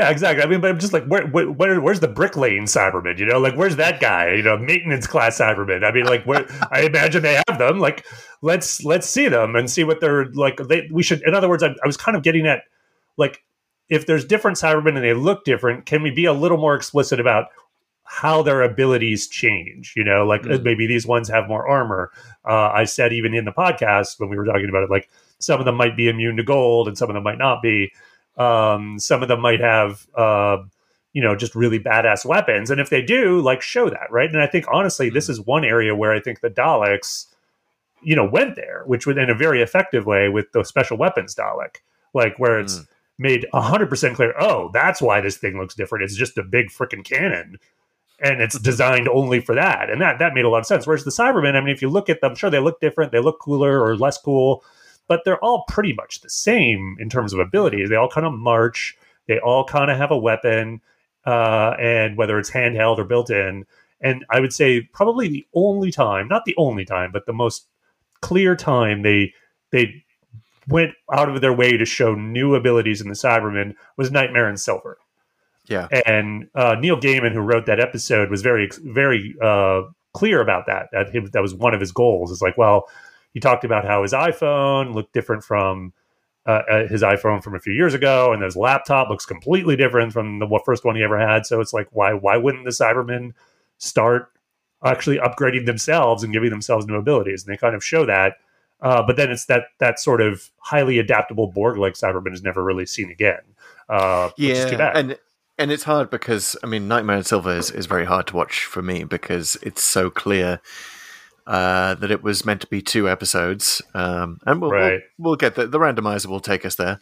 Yeah, 0.02 0.10
exactly. 0.10 0.42
I 0.42 0.46
mean, 0.46 0.60
but 0.60 0.68
I'm 0.68 0.80
just 0.80 0.92
like, 0.92 1.04
where, 1.06 1.24
where, 1.28 1.80
where's 1.80 2.00
the 2.00 2.08
Brick 2.08 2.36
Lane 2.36 2.64
Cyberman? 2.64 3.18
You 3.20 3.26
know, 3.26 3.38
like, 3.38 3.54
where's 3.54 3.76
that 3.76 4.00
guy? 4.00 4.32
You 4.32 4.42
know, 4.42 4.58
maintenance 4.58 5.06
class 5.06 5.38
Cyberman. 5.38 5.84
I 5.84 5.92
mean, 5.92 6.06
like, 6.06 6.24
where 6.24 6.44
I 6.72 6.80
imagine 6.82 7.22
they 7.22 7.40
have 7.46 7.58
them. 7.58 7.78
Like, 7.78 8.04
let's 8.40 8.82
let's 8.84 9.08
see 9.08 9.28
them 9.28 9.54
and 9.54 9.70
see 9.70 9.84
what 9.84 10.00
they're 10.00 10.24
like. 10.32 10.56
They 10.56 10.88
we 10.90 11.04
should. 11.04 11.22
In 11.22 11.34
other 11.34 11.48
words, 11.48 11.62
I, 11.62 11.68
I 11.68 11.86
was 11.86 11.96
kind 11.96 12.16
of 12.16 12.24
getting 12.24 12.48
at 12.48 12.64
like, 13.16 13.44
if 13.88 14.06
there's 14.06 14.24
different 14.24 14.56
Cybermen 14.56 14.96
and 14.96 15.04
they 15.04 15.14
look 15.14 15.44
different, 15.44 15.86
can 15.86 16.02
we 16.02 16.10
be 16.10 16.24
a 16.24 16.32
little 16.32 16.58
more 16.58 16.74
explicit 16.74 17.20
about 17.20 17.46
how 18.02 18.42
their 18.42 18.62
abilities 18.62 19.28
change? 19.28 19.94
You 19.94 20.02
know, 20.02 20.26
like 20.26 20.42
mm-hmm. 20.42 20.64
maybe 20.64 20.88
these 20.88 21.06
ones 21.06 21.28
have 21.28 21.46
more 21.46 21.68
armor. 21.68 22.10
Uh, 22.44 22.70
I 22.70 22.86
said 22.86 23.12
even 23.12 23.34
in 23.34 23.44
the 23.44 23.52
podcast 23.52 24.18
when 24.18 24.30
we 24.30 24.36
were 24.36 24.46
talking 24.46 24.68
about 24.68 24.82
it, 24.82 24.90
like 24.90 25.08
some 25.38 25.60
of 25.60 25.64
them 25.64 25.76
might 25.76 25.96
be 25.96 26.08
immune 26.08 26.38
to 26.38 26.42
gold 26.42 26.88
and 26.88 26.98
some 26.98 27.08
of 27.08 27.14
them 27.14 27.22
might 27.22 27.38
not 27.38 27.62
be. 27.62 27.92
Um, 28.36 28.98
some 28.98 29.22
of 29.22 29.28
them 29.28 29.40
might 29.40 29.60
have, 29.60 30.06
uh, 30.14 30.58
you 31.12 31.22
know, 31.22 31.36
just 31.36 31.54
really 31.54 31.78
badass 31.78 32.24
weapons. 32.24 32.70
And 32.70 32.80
if 32.80 32.90
they 32.90 33.02
do, 33.02 33.40
like, 33.40 33.60
show 33.60 33.90
that, 33.90 34.10
right? 34.10 34.30
And 34.30 34.40
I 34.40 34.46
think, 34.46 34.64
honestly, 34.72 35.08
mm-hmm. 35.08 35.14
this 35.14 35.28
is 35.28 35.40
one 35.40 35.64
area 35.64 35.94
where 35.94 36.12
I 36.12 36.20
think 36.20 36.40
the 36.40 36.50
Daleks, 36.50 37.26
you 38.02 38.16
know, 38.16 38.24
went 38.24 38.56
there, 38.56 38.82
which 38.86 39.06
was 39.06 39.16
in 39.16 39.30
a 39.30 39.34
very 39.34 39.62
effective 39.62 40.06
way 40.06 40.28
with 40.28 40.50
the 40.52 40.64
special 40.64 40.96
weapons 40.96 41.34
Dalek, 41.34 41.76
like, 42.14 42.38
where 42.38 42.58
it's 42.58 42.78
mm. 42.78 42.86
made 43.18 43.46
100% 43.52 44.14
clear, 44.14 44.34
oh, 44.38 44.70
that's 44.72 45.02
why 45.02 45.20
this 45.20 45.36
thing 45.36 45.58
looks 45.58 45.74
different. 45.74 46.04
It's 46.04 46.16
just 46.16 46.38
a 46.38 46.42
big 46.42 46.68
freaking 46.68 47.04
cannon. 47.04 47.58
And 48.18 48.40
it's 48.40 48.58
designed 48.60 49.08
only 49.08 49.40
for 49.40 49.54
that, 49.54 49.90
and 49.90 50.00
that 50.00 50.20
that 50.20 50.32
made 50.32 50.44
a 50.44 50.48
lot 50.48 50.60
of 50.60 50.66
sense. 50.66 50.86
Whereas 50.86 51.04
the 51.04 51.10
Cybermen, 51.10 51.56
I 51.56 51.60
mean, 51.60 51.74
if 51.74 51.82
you 51.82 51.90
look 51.90 52.08
at 52.08 52.20
them, 52.20 52.36
sure 52.36 52.50
they 52.50 52.60
look 52.60 52.80
different, 52.80 53.10
they 53.10 53.18
look 53.18 53.40
cooler 53.40 53.82
or 53.82 53.96
less 53.96 54.16
cool, 54.16 54.62
but 55.12 55.26
they're 55.26 55.44
all 55.44 55.64
pretty 55.68 55.92
much 55.92 56.22
the 56.22 56.30
same 56.30 56.96
in 56.98 57.10
terms 57.10 57.34
of 57.34 57.38
abilities. 57.38 57.90
They 57.90 57.96
all 57.96 58.08
kind 58.08 58.26
of 58.26 58.32
march. 58.32 58.96
They 59.28 59.38
all 59.40 59.62
kind 59.62 59.90
of 59.90 59.98
have 59.98 60.10
a 60.10 60.16
weapon, 60.16 60.80
uh, 61.26 61.74
and 61.78 62.16
whether 62.16 62.38
it's 62.38 62.50
handheld 62.50 62.96
or 62.96 63.04
built 63.04 63.28
in. 63.28 63.66
And 64.00 64.24
I 64.30 64.40
would 64.40 64.54
say 64.54 64.88
probably 64.94 65.28
the 65.28 65.46
only 65.52 65.92
time, 65.92 66.28
not 66.28 66.46
the 66.46 66.54
only 66.56 66.86
time, 66.86 67.12
but 67.12 67.26
the 67.26 67.34
most 67.34 67.66
clear 68.22 68.56
time 68.56 69.02
they 69.02 69.34
they 69.70 70.02
went 70.66 70.94
out 71.12 71.28
of 71.28 71.42
their 71.42 71.52
way 71.52 71.76
to 71.76 71.84
show 71.84 72.14
new 72.14 72.54
abilities 72.54 73.02
in 73.02 73.08
the 73.08 73.14
Cybermen 73.14 73.74
was 73.98 74.10
Nightmare 74.10 74.48
in 74.48 74.56
Silver. 74.56 74.96
Yeah, 75.68 75.88
and 76.06 76.48
uh, 76.54 76.76
Neil 76.80 76.98
Gaiman, 76.98 77.34
who 77.34 77.40
wrote 77.40 77.66
that 77.66 77.80
episode, 77.80 78.30
was 78.30 78.40
very 78.40 78.70
very 78.82 79.34
uh, 79.42 79.82
clear 80.14 80.40
about 80.40 80.64
that. 80.68 80.88
That 80.92 81.12
that 81.34 81.42
was 81.42 81.54
one 81.54 81.74
of 81.74 81.80
his 81.80 81.92
goals. 81.92 82.32
It's 82.32 82.40
like, 82.40 82.56
well, 82.56 82.88
he 83.32 83.40
talked 83.40 83.64
about 83.64 83.84
how 83.84 84.02
his 84.02 84.12
iPhone 84.12 84.94
looked 84.94 85.12
different 85.12 85.44
from 85.44 85.92
uh, 86.44 86.62
uh, 86.70 86.88
his 86.88 87.02
iPhone 87.02 87.42
from 87.42 87.54
a 87.54 87.60
few 87.60 87.72
years 87.72 87.94
ago, 87.94 88.32
and 88.32 88.42
his 88.42 88.56
laptop 88.56 89.08
looks 89.08 89.24
completely 89.24 89.76
different 89.76 90.12
from 90.12 90.38
the 90.38 90.60
first 90.64 90.84
one 90.84 90.96
he 90.96 91.02
ever 91.02 91.18
had. 91.18 91.46
So 91.46 91.60
it's 91.60 91.72
like, 91.72 91.88
why 91.92 92.14
why 92.14 92.36
wouldn't 92.36 92.64
the 92.64 92.70
Cybermen 92.70 93.32
start 93.78 94.32
actually 94.84 95.18
upgrading 95.18 95.66
themselves 95.66 96.24
and 96.24 96.32
giving 96.32 96.50
themselves 96.50 96.86
new 96.86 96.96
abilities? 96.96 97.44
And 97.44 97.52
they 97.52 97.56
kind 97.56 97.74
of 97.74 97.84
show 97.84 98.04
that. 98.06 98.38
Uh, 98.80 99.00
but 99.06 99.16
then 99.16 99.30
it's 99.30 99.46
that 99.46 99.66
that 99.78 100.00
sort 100.00 100.20
of 100.20 100.50
highly 100.58 100.98
adaptable 100.98 101.46
Borg 101.46 101.78
like 101.78 101.94
Cyberman 101.94 102.34
is 102.34 102.42
never 102.42 102.62
really 102.62 102.86
seen 102.86 103.10
again. 103.10 103.42
Uh, 103.88 104.30
yeah, 104.36 104.92
and 104.94 105.16
and 105.58 105.70
it's 105.70 105.84
hard 105.84 106.10
because 106.10 106.56
I 106.64 106.66
mean, 106.66 106.88
Nightmare 106.88 107.18
in 107.18 107.24
Silver 107.24 107.54
is, 107.54 107.70
is 107.70 107.86
very 107.86 108.04
hard 108.04 108.26
to 108.28 108.36
watch 108.36 108.64
for 108.64 108.82
me 108.82 109.04
because 109.04 109.56
it's 109.62 109.84
so 109.84 110.10
clear 110.10 110.60
uh, 111.46 111.94
that 111.94 112.10
it 112.10 112.22
was 112.22 112.44
meant 112.44 112.60
to 112.60 112.66
be 112.66 112.82
two 112.82 113.08
episodes, 113.08 113.82
um, 113.94 114.38
and 114.46 114.60
we'll, 114.60 114.70
right. 114.70 115.00
we'll, 115.18 115.30
we'll 115.30 115.36
get 115.36 115.54
the, 115.54 115.66
the 115.66 115.78
randomizer 115.78 116.26
will 116.26 116.40
take 116.40 116.64
us 116.64 116.76
there, 116.76 117.00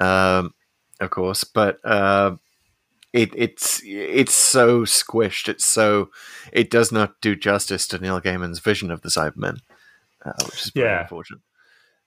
um, 0.00 0.54
of 1.00 1.10
course. 1.10 1.44
But 1.44 1.78
uh, 1.84 2.36
it, 3.12 3.30
it's 3.34 3.80
it's 3.84 4.34
so 4.34 4.82
squished. 4.82 5.48
It's 5.48 5.64
so 5.64 6.10
it 6.52 6.70
does 6.70 6.92
not 6.92 7.20
do 7.20 7.34
justice 7.34 7.86
to 7.88 7.98
Neil 7.98 8.20
Gaiman's 8.20 8.58
vision 8.58 8.90
of 8.90 9.02
the 9.02 9.08
Cybermen, 9.08 9.60
uh, 10.24 10.32
which 10.44 10.66
is 10.66 10.72
yeah. 10.74 11.02
unfortunate. 11.02 11.40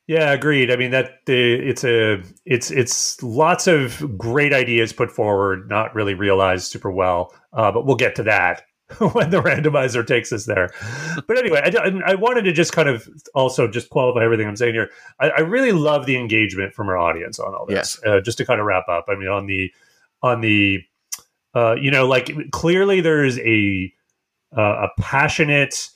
Yeah, 0.07 0.31
agreed. 0.31 0.71
I 0.71 0.75
mean 0.75 0.91
that 0.91 1.25
the 1.27 1.53
it's 1.53 1.83
a 1.83 2.23
it's 2.45 2.71
it's 2.71 3.21
lots 3.21 3.67
of 3.67 4.17
great 4.17 4.53
ideas 4.53 4.91
put 4.91 5.11
forward, 5.11 5.69
not 5.69 5.93
really 5.93 6.15
realized 6.15 6.71
super 6.71 6.91
well. 6.91 7.33
Uh, 7.53 7.71
but 7.71 7.85
we'll 7.85 7.95
get 7.95 8.15
to 8.15 8.23
that. 8.23 8.63
when 9.13 9.29
the 9.29 9.41
randomizer 9.41 10.05
takes 10.05 10.31
us 10.31 10.45
there. 10.45 10.71
But 11.27 11.37
anyway, 11.37 11.61
I, 11.63 12.11
I, 12.11 12.15
wanted 12.15 12.43
to 12.43 12.51
just 12.51 12.73
kind 12.73 12.89
of 12.89 13.07
also 13.35 13.67
just 13.67 13.89
qualify 13.89 14.23
everything 14.23 14.47
I'm 14.47 14.55
saying 14.55 14.73
here. 14.73 14.89
I, 15.19 15.29
I 15.29 15.39
really 15.41 15.71
love 15.71 16.07
the 16.07 16.17
engagement 16.17 16.73
from 16.73 16.89
our 16.89 16.97
audience 16.97 17.39
on 17.39 17.53
all 17.53 17.67
this. 17.67 17.99
Yes. 18.03 18.05
Uh, 18.05 18.19
just 18.19 18.39
to 18.39 18.45
kind 18.45 18.59
of 18.59 18.65
wrap 18.65 18.87
up, 18.89 19.05
I 19.07 19.15
mean, 19.15 19.27
on 19.27 19.45
the 19.45 19.71
on 20.23 20.41
the 20.41 20.83
uh, 21.53 21.75
you 21.75 21.91
know, 21.91 22.07
like 22.07 22.31
clearly 22.51 23.01
there's 23.01 23.37
a 23.39 23.93
uh, 24.57 24.87
a 24.87 25.01
passionate 25.01 25.89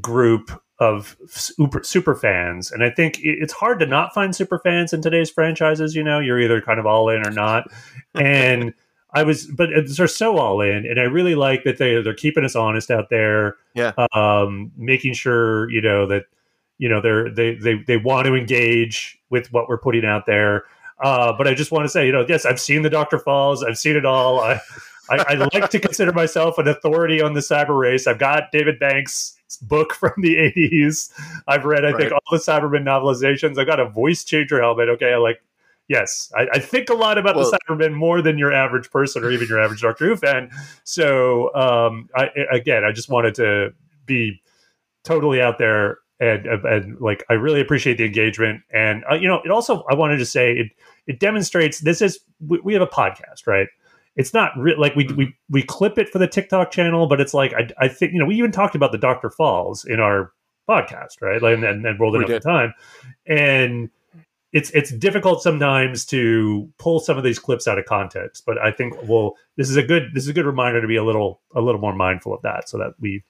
group 0.00 0.50
of 0.78 1.16
super 1.28 1.82
super 1.84 2.16
fans, 2.16 2.72
and 2.72 2.82
I 2.82 2.90
think 2.90 3.18
it's 3.22 3.52
hard 3.52 3.78
to 3.80 3.86
not 3.86 4.14
find 4.14 4.34
super 4.34 4.58
fans 4.58 4.92
in 4.92 5.00
today's 5.00 5.30
franchises. 5.30 5.94
You 5.94 6.02
know, 6.02 6.18
you're 6.18 6.40
either 6.40 6.60
kind 6.60 6.80
of 6.80 6.86
all 6.86 7.08
in 7.08 7.26
or 7.26 7.30
not, 7.30 7.68
and 8.14 8.74
I 9.14 9.22
was, 9.22 9.46
but 9.46 9.70
they're 9.86 10.06
so 10.06 10.38
all 10.38 10.60
in, 10.60 10.86
and 10.86 10.98
I 10.98 11.04
really 11.04 11.34
like 11.34 11.64
that 11.64 11.78
they 11.78 12.00
they're 12.00 12.14
keeping 12.14 12.44
us 12.44 12.56
honest 12.56 12.90
out 12.90 13.10
there. 13.10 13.56
Yeah, 13.74 13.92
um, 14.14 14.72
making 14.76 15.14
sure 15.14 15.70
you 15.70 15.82
know 15.82 16.06
that 16.06 16.24
you 16.78 16.88
know 16.88 17.00
they're 17.00 17.30
they 17.30 17.54
they 17.54 17.82
they 17.86 17.96
want 17.98 18.26
to 18.26 18.34
engage 18.34 19.18
with 19.30 19.52
what 19.52 19.68
we're 19.68 19.78
putting 19.78 20.04
out 20.04 20.26
there. 20.26 20.64
Uh, 21.02 21.32
but 21.36 21.48
I 21.48 21.54
just 21.54 21.72
want 21.72 21.84
to 21.84 21.88
say, 21.88 22.06
you 22.06 22.12
know, 22.12 22.24
yes, 22.28 22.46
I've 22.46 22.60
seen 22.60 22.82
the 22.82 22.90
Doctor 22.90 23.18
Falls, 23.18 23.62
I've 23.62 23.78
seen 23.78 23.96
it 23.96 24.06
all. 24.06 24.40
I 24.40 24.60
I, 25.10 25.24
I 25.28 25.34
like 25.34 25.70
to 25.70 25.80
consider 25.80 26.12
myself 26.12 26.58
an 26.58 26.68
authority 26.68 27.20
on 27.20 27.34
the 27.34 27.40
cyber 27.40 27.78
race. 27.78 28.06
I've 28.06 28.18
got 28.18 28.52
David 28.52 28.78
Banks' 28.78 29.36
book 29.60 29.92
from 29.94 30.12
the 30.18 30.36
80s. 30.36 31.12
I've 31.46 31.64
read, 31.64 31.84
I 31.84 31.90
right. 31.90 32.00
think, 32.00 32.12
all 32.12 32.20
the 32.30 32.38
Cybermen 32.38 32.84
novelizations. 32.84 33.58
I've 33.58 33.66
got 33.66 33.80
a 33.80 33.88
voice 33.88 34.24
changer 34.24 34.60
helmet. 34.60 34.88
Okay, 34.88 35.12
I 35.12 35.16
like 35.16 35.42
yes, 35.92 36.32
I, 36.34 36.48
I, 36.54 36.58
think 36.58 36.88
a 36.88 36.94
lot 36.94 37.18
about 37.18 37.36
well, 37.36 37.50
the 37.50 37.58
Cybermen 37.68 37.92
more 37.92 38.22
than 38.22 38.38
your 38.38 38.50
average 38.50 38.90
person 38.90 39.22
or 39.22 39.30
even 39.30 39.46
your 39.46 39.60
average 39.60 39.82
Doctor 39.82 40.06
Who 40.06 40.16
fan. 40.16 40.50
So, 40.84 41.54
um, 41.54 42.08
I, 42.16 42.30
again, 42.50 42.82
I 42.82 42.92
just 42.92 43.10
wanted 43.10 43.34
to 43.34 43.74
be 44.06 44.40
totally 45.04 45.42
out 45.42 45.58
there 45.58 45.98
and, 46.18 46.46
and 46.46 47.00
like 47.00 47.24
I 47.28 47.34
really 47.34 47.60
appreciate 47.60 47.98
the 47.98 48.06
engagement. 48.06 48.62
And 48.72 49.04
uh, 49.10 49.16
you 49.16 49.28
know, 49.28 49.42
it 49.44 49.50
also 49.50 49.84
I 49.90 49.94
wanted 49.94 50.16
to 50.16 50.26
say 50.26 50.52
it 50.52 50.68
it 51.06 51.20
demonstrates 51.20 51.80
this 51.80 52.00
is 52.00 52.18
we, 52.46 52.58
we 52.60 52.72
have 52.72 52.82
a 52.82 52.86
podcast, 52.86 53.46
right? 53.46 53.68
It's 54.16 54.32
not 54.32 54.52
re- 54.56 54.76
like 54.78 54.96
we, 54.96 55.06
we 55.08 55.36
we 55.50 55.62
clip 55.62 55.98
it 55.98 56.08
for 56.08 56.18
the 56.18 56.28
TikTok 56.28 56.70
channel, 56.70 57.06
but 57.06 57.20
it's 57.20 57.34
like 57.34 57.52
I, 57.52 57.68
I 57.78 57.88
think 57.88 58.14
you 58.14 58.18
know 58.18 58.24
we 58.24 58.36
even 58.36 58.50
talked 58.50 58.74
about 58.74 58.92
the 58.92 58.98
Doctor 58.98 59.28
Falls 59.28 59.84
in 59.84 60.00
our 60.00 60.32
podcast, 60.66 61.20
right? 61.20 61.42
Like, 61.42 61.54
and, 61.54 61.64
and, 61.64 61.84
and 61.84 62.00
rolled 62.00 62.14
it 62.14 62.22
up 62.22 62.28
the 62.28 62.40
time, 62.40 62.72
and 63.26 63.90
it's 64.52 64.70
it's 64.70 64.90
difficult 64.90 65.42
sometimes 65.42 66.04
to 66.04 66.68
pull 66.78 67.00
some 67.00 67.16
of 67.16 67.24
these 67.24 67.38
clips 67.38 67.66
out 67.66 67.78
of 67.78 67.84
context 67.86 68.44
but 68.46 68.58
i 68.58 68.70
think 68.70 68.94
well 69.04 69.34
this 69.56 69.70
is 69.70 69.76
a 69.76 69.82
good 69.82 70.10
this 70.14 70.24
is 70.24 70.28
a 70.28 70.32
good 70.32 70.46
reminder 70.46 70.80
to 70.80 70.86
be 70.86 70.96
a 70.96 71.04
little 71.04 71.40
a 71.54 71.60
little 71.60 71.80
more 71.80 71.94
mindful 71.94 72.34
of 72.34 72.42
that 72.42 72.68
so 72.68 72.78
that 72.78 72.94
we 73.00 73.22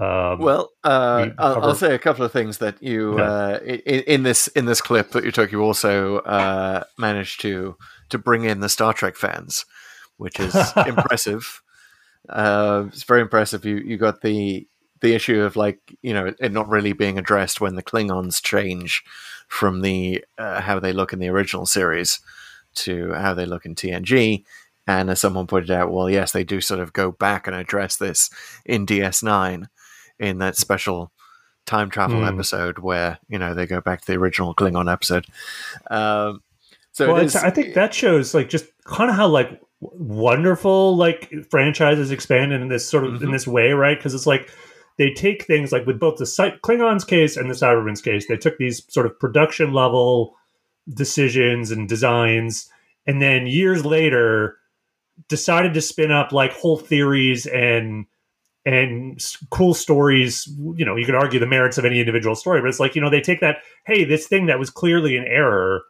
um, 0.00 0.38
well 0.38 0.70
uh, 0.84 1.24
we 1.26 1.32
I'll, 1.38 1.62
I'll, 1.62 1.74
say 1.74 1.94
a 1.94 1.98
couple 1.98 2.24
of 2.24 2.30
things 2.30 2.58
that 2.58 2.80
you 2.80 3.18
uh, 3.18 3.58
in, 3.64 4.00
in, 4.02 4.22
this 4.22 4.46
in 4.48 4.66
this 4.66 4.80
clip 4.80 5.10
that 5.10 5.24
you 5.24 5.32
took 5.32 5.50
you 5.50 5.62
also 5.62 6.18
uh, 6.18 6.84
managed 6.96 7.40
to 7.40 7.76
to 8.10 8.18
bring 8.18 8.44
in 8.44 8.60
the 8.60 8.68
star 8.68 8.92
trek 8.92 9.16
fans 9.16 9.64
which 10.18 10.38
is 10.38 10.54
impressive. 10.86 11.62
Uh, 12.28 12.84
it's 12.88 13.04
very 13.04 13.22
impressive. 13.22 13.64
You 13.64 13.76
you 13.76 13.96
got 13.96 14.20
the 14.20 14.68
the 15.00 15.14
issue 15.14 15.42
of 15.42 15.56
like 15.56 15.78
you 16.02 16.12
know 16.12 16.32
it 16.38 16.52
not 16.52 16.68
really 16.68 16.92
being 16.92 17.18
addressed 17.18 17.60
when 17.60 17.74
the 17.74 17.82
klingons 17.82 18.42
change 18.42 19.04
from 19.48 19.80
the 19.80 20.24
uh, 20.36 20.60
how 20.60 20.78
they 20.78 20.92
look 20.92 21.12
in 21.12 21.18
the 21.18 21.28
original 21.28 21.66
series 21.66 22.20
to 22.74 23.12
how 23.14 23.34
they 23.34 23.46
look 23.46 23.64
in 23.64 23.74
TNG. 23.74 24.44
And 24.86 25.10
as 25.10 25.20
someone 25.20 25.46
pointed 25.46 25.70
out, 25.70 25.92
well, 25.92 26.08
yes, 26.08 26.32
they 26.32 26.44
do 26.44 26.60
sort 26.60 26.80
of 26.80 26.94
go 26.94 27.12
back 27.12 27.46
and 27.46 27.54
address 27.54 27.96
this 27.96 28.30
in 28.64 28.86
DS9 28.86 29.66
in 30.18 30.38
that 30.38 30.56
special 30.56 31.12
time 31.66 31.90
travel 31.90 32.20
mm. 32.20 32.28
episode 32.28 32.78
where 32.78 33.18
you 33.28 33.38
know 33.38 33.52
they 33.54 33.66
go 33.66 33.80
back 33.80 34.00
to 34.00 34.06
the 34.06 34.18
original 34.18 34.54
Klingon 34.54 34.90
episode. 34.90 35.26
Um, 35.90 36.42
so 36.92 37.12
well, 37.12 37.30
I 37.42 37.50
think 37.50 37.74
that 37.74 37.94
shows 37.94 38.34
like 38.34 38.48
just 38.48 38.66
kind 38.84 39.10
of 39.10 39.16
how 39.16 39.28
like 39.28 39.60
wonderful 39.80 40.96
like 40.96 41.32
franchises 41.50 42.10
expand 42.10 42.52
in 42.52 42.68
this 42.68 42.88
sort 42.88 43.04
of 43.04 43.14
mm-hmm. 43.14 43.24
in 43.24 43.30
this 43.30 43.46
way, 43.46 43.72
right? 43.72 43.96
Because 43.96 44.14
it's 44.14 44.26
like 44.26 44.50
they 44.98 45.12
take 45.12 45.44
things 45.44 45.72
like 45.72 45.86
with 45.86 45.98
both 45.98 46.18
the 46.18 46.24
Klingons 46.24 47.06
case 47.06 47.36
and 47.36 47.48
the 47.48 47.54
Cybermen's 47.54 48.02
case, 48.02 48.26
they 48.26 48.36
took 48.36 48.58
these 48.58 48.82
sort 48.92 49.06
of 49.06 49.18
production 49.18 49.72
level 49.72 50.34
decisions 50.92 51.70
and 51.70 51.88
designs, 51.88 52.68
and 53.06 53.22
then 53.22 53.46
years 53.46 53.84
later 53.84 54.56
decided 55.28 55.74
to 55.74 55.80
spin 55.80 56.10
up 56.10 56.32
like 56.32 56.52
whole 56.52 56.76
theories 56.76 57.46
and 57.46 58.06
and 58.66 59.24
cool 59.50 59.72
stories. 59.72 60.46
You 60.74 60.84
know, 60.84 60.96
you 60.96 61.06
could 61.06 61.14
argue 61.14 61.38
the 61.38 61.46
merits 61.46 61.78
of 61.78 61.84
any 61.84 62.00
individual 62.00 62.34
story, 62.34 62.60
but 62.60 62.68
it's 62.68 62.80
like 62.80 62.96
you 62.96 63.00
know 63.00 63.10
they 63.10 63.20
take 63.20 63.40
that 63.40 63.58
hey, 63.86 64.04
this 64.04 64.26
thing 64.26 64.46
that 64.46 64.58
was 64.58 64.68
clearly 64.68 65.16
an 65.16 65.24
error, 65.24 65.82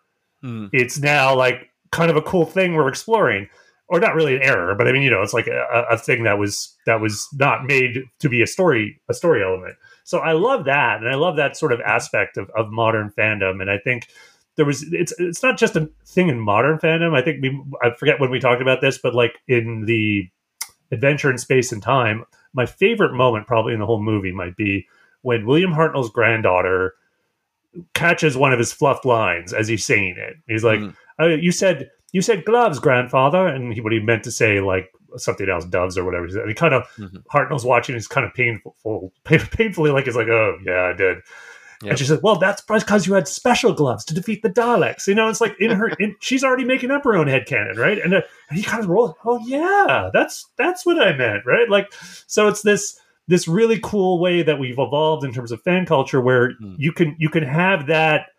mm. 0.44 0.68
it's 0.72 0.98
now 0.98 1.34
like 1.34 1.70
kind 1.90 2.10
of 2.10 2.16
a 2.16 2.22
cool 2.22 2.44
thing 2.44 2.74
we're 2.74 2.88
exploring 2.88 3.48
or 3.88 4.00
not 4.00 4.14
really 4.14 4.36
an 4.36 4.42
error, 4.42 4.74
but 4.74 4.86
I 4.86 4.92
mean, 4.92 5.02
you 5.02 5.10
know, 5.10 5.22
it's 5.22 5.32
like 5.32 5.46
a, 5.46 5.86
a, 5.90 5.96
thing 5.96 6.24
that 6.24 6.38
was 6.38 6.76
that 6.84 7.00
was 7.00 7.26
not 7.32 7.64
made 7.64 8.04
to 8.18 8.28
be 8.28 8.42
a 8.42 8.46
story 8.46 9.00
a 9.08 9.14
story 9.14 9.42
element. 9.42 9.76
So 10.04 10.18
I 10.18 10.32
love 10.32 10.66
that, 10.66 11.00
and 11.00 11.08
I 11.08 11.14
love 11.14 11.36
that 11.36 11.56
sort 11.56 11.72
of 11.72 11.80
aspect 11.80 12.36
of, 12.36 12.50
of 12.50 12.70
modern 12.70 13.10
fandom. 13.10 13.60
And 13.60 13.70
I 13.70 13.78
think 13.78 14.08
there 14.56 14.66
was 14.66 14.84
it's 14.92 15.14
it's 15.18 15.42
not 15.42 15.56
just 15.56 15.76
a 15.76 15.88
thing 16.04 16.28
in 16.28 16.38
modern 16.38 16.78
fandom. 16.78 17.16
I 17.16 17.22
think 17.22 17.42
we 17.42 17.62
I 17.82 17.90
forget 17.90 18.20
when 18.20 18.30
we 18.30 18.40
talked 18.40 18.60
about 18.60 18.80
this, 18.80 18.98
but 18.98 19.14
like 19.14 19.38
in 19.48 19.86
the 19.86 20.28
adventure 20.92 21.30
in 21.30 21.38
space 21.38 21.72
and 21.72 21.82
time, 21.82 22.24
my 22.52 22.66
favorite 22.66 23.14
moment 23.14 23.46
probably 23.46 23.72
in 23.72 23.80
the 23.80 23.86
whole 23.86 24.02
movie 24.02 24.32
might 24.32 24.56
be 24.56 24.86
when 25.22 25.46
William 25.46 25.72
Hartnell's 25.72 26.10
granddaughter 26.10 26.94
catches 27.94 28.36
one 28.36 28.52
of 28.52 28.58
his 28.58 28.72
fluffed 28.72 29.04
lines 29.04 29.52
as 29.52 29.68
he's 29.68 29.84
saying 29.84 30.16
it. 30.18 30.36
He's 30.46 30.64
like, 30.64 30.80
mm. 30.80 30.94
oh, 31.18 31.28
"You 31.28 31.52
said." 31.52 31.90
You 32.12 32.22
said 32.22 32.44
gloves, 32.44 32.78
grandfather, 32.78 33.46
and 33.46 33.72
he, 33.72 33.80
what 33.80 33.92
he 33.92 34.00
meant 34.00 34.24
to 34.24 34.32
say 34.32 34.60
like 34.60 34.90
something 35.16 35.48
else, 35.48 35.64
doves 35.64 35.96
or 35.98 36.04
whatever. 36.04 36.26
And 36.26 36.48
he 36.48 36.54
kind 36.54 36.74
of 36.74 36.84
mm-hmm. 36.96 37.18
Hartnell's 37.30 37.64
watching. 37.64 37.94
He's 37.94 38.08
kind 38.08 38.26
of 38.26 38.34
painful, 38.34 39.12
painfully 39.24 39.90
like 39.90 40.04
he's 40.04 40.16
like, 40.16 40.28
oh 40.28 40.58
yeah, 40.64 40.84
I 40.84 40.92
did. 40.92 41.18
Yep. 41.82 41.90
And 41.90 41.98
she 41.98 42.06
said, 42.06 42.20
"Well, 42.24 42.36
that's 42.36 42.60
because 42.60 43.06
you 43.06 43.14
had 43.14 43.28
special 43.28 43.72
gloves 43.72 44.04
to 44.06 44.14
defeat 44.14 44.42
the 44.42 44.50
Daleks." 44.50 45.06
You 45.06 45.14
know, 45.14 45.28
it's 45.28 45.40
like 45.40 45.54
in 45.60 45.70
her, 45.70 45.88
in, 46.00 46.16
she's 46.18 46.42
already 46.42 46.64
making 46.64 46.90
up 46.90 47.04
her 47.04 47.14
own 47.14 47.28
head 47.28 47.46
canon, 47.46 47.76
right? 47.76 47.98
And, 47.98 48.14
uh, 48.14 48.22
and 48.48 48.58
he 48.58 48.64
kind 48.64 48.82
of 48.82 48.90
rolls, 48.90 49.14
"Oh 49.24 49.38
yeah, 49.46 50.10
that's 50.12 50.46
that's 50.56 50.84
what 50.84 51.00
I 51.00 51.16
meant, 51.16 51.46
right?" 51.46 51.70
Like, 51.70 51.92
so 52.26 52.48
it's 52.48 52.62
this 52.62 52.98
this 53.28 53.46
really 53.46 53.78
cool 53.80 54.18
way 54.18 54.42
that 54.42 54.58
we've 54.58 54.78
evolved 54.78 55.22
in 55.22 55.32
terms 55.32 55.52
of 55.52 55.62
fan 55.62 55.86
culture, 55.86 56.20
where 56.20 56.54
mm. 56.54 56.74
you 56.78 56.90
can 56.90 57.14
you 57.16 57.28
can 57.28 57.44
have 57.44 57.86
that 57.86 58.30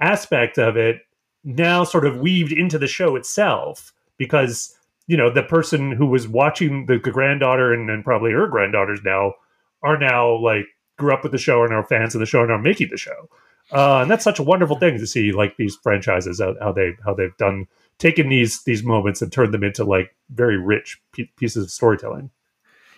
aspect 0.00 0.58
of 0.58 0.76
it 0.76 1.02
now 1.44 1.84
sort 1.84 2.06
of 2.06 2.18
weaved 2.18 2.52
into 2.52 2.78
the 2.78 2.86
show 2.86 3.16
itself 3.16 3.92
because 4.18 4.76
you 5.06 5.16
know 5.16 5.30
the 5.30 5.42
person 5.42 5.92
who 5.92 6.06
was 6.06 6.28
watching 6.28 6.86
the, 6.86 6.98
granddaughter 6.98 7.72
and, 7.72 7.90
and, 7.90 8.04
probably 8.04 8.32
her 8.32 8.46
granddaughters 8.46 9.00
now 9.04 9.34
are 9.82 9.98
now 9.98 10.36
like 10.36 10.66
grew 10.98 11.12
up 11.12 11.22
with 11.22 11.32
the 11.32 11.38
show 11.38 11.64
and 11.64 11.72
are 11.72 11.84
fans 11.84 12.14
of 12.14 12.20
the 12.20 12.26
show 12.26 12.42
and 12.42 12.52
are 12.52 12.58
making 12.58 12.88
the 12.90 12.96
show. 12.96 13.28
Uh, 13.72 14.00
and 14.02 14.10
that's 14.10 14.24
such 14.24 14.38
a 14.38 14.42
wonderful 14.42 14.78
thing 14.78 14.98
to 14.98 15.06
see 15.06 15.32
like 15.32 15.56
these 15.56 15.76
franchises 15.76 16.40
how, 16.40 16.54
how 16.60 16.72
they 16.72 16.92
how 17.04 17.14
they've 17.14 17.36
done 17.38 17.66
taken 17.98 18.28
these 18.28 18.62
these 18.64 18.82
moments 18.82 19.22
and 19.22 19.32
turned 19.32 19.54
them 19.54 19.64
into 19.64 19.84
like 19.84 20.14
very 20.30 20.58
rich 20.58 21.00
p- 21.12 21.30
pieces 21.36 21.64
of 21.64 21.70
storytelling. 21.70 22.30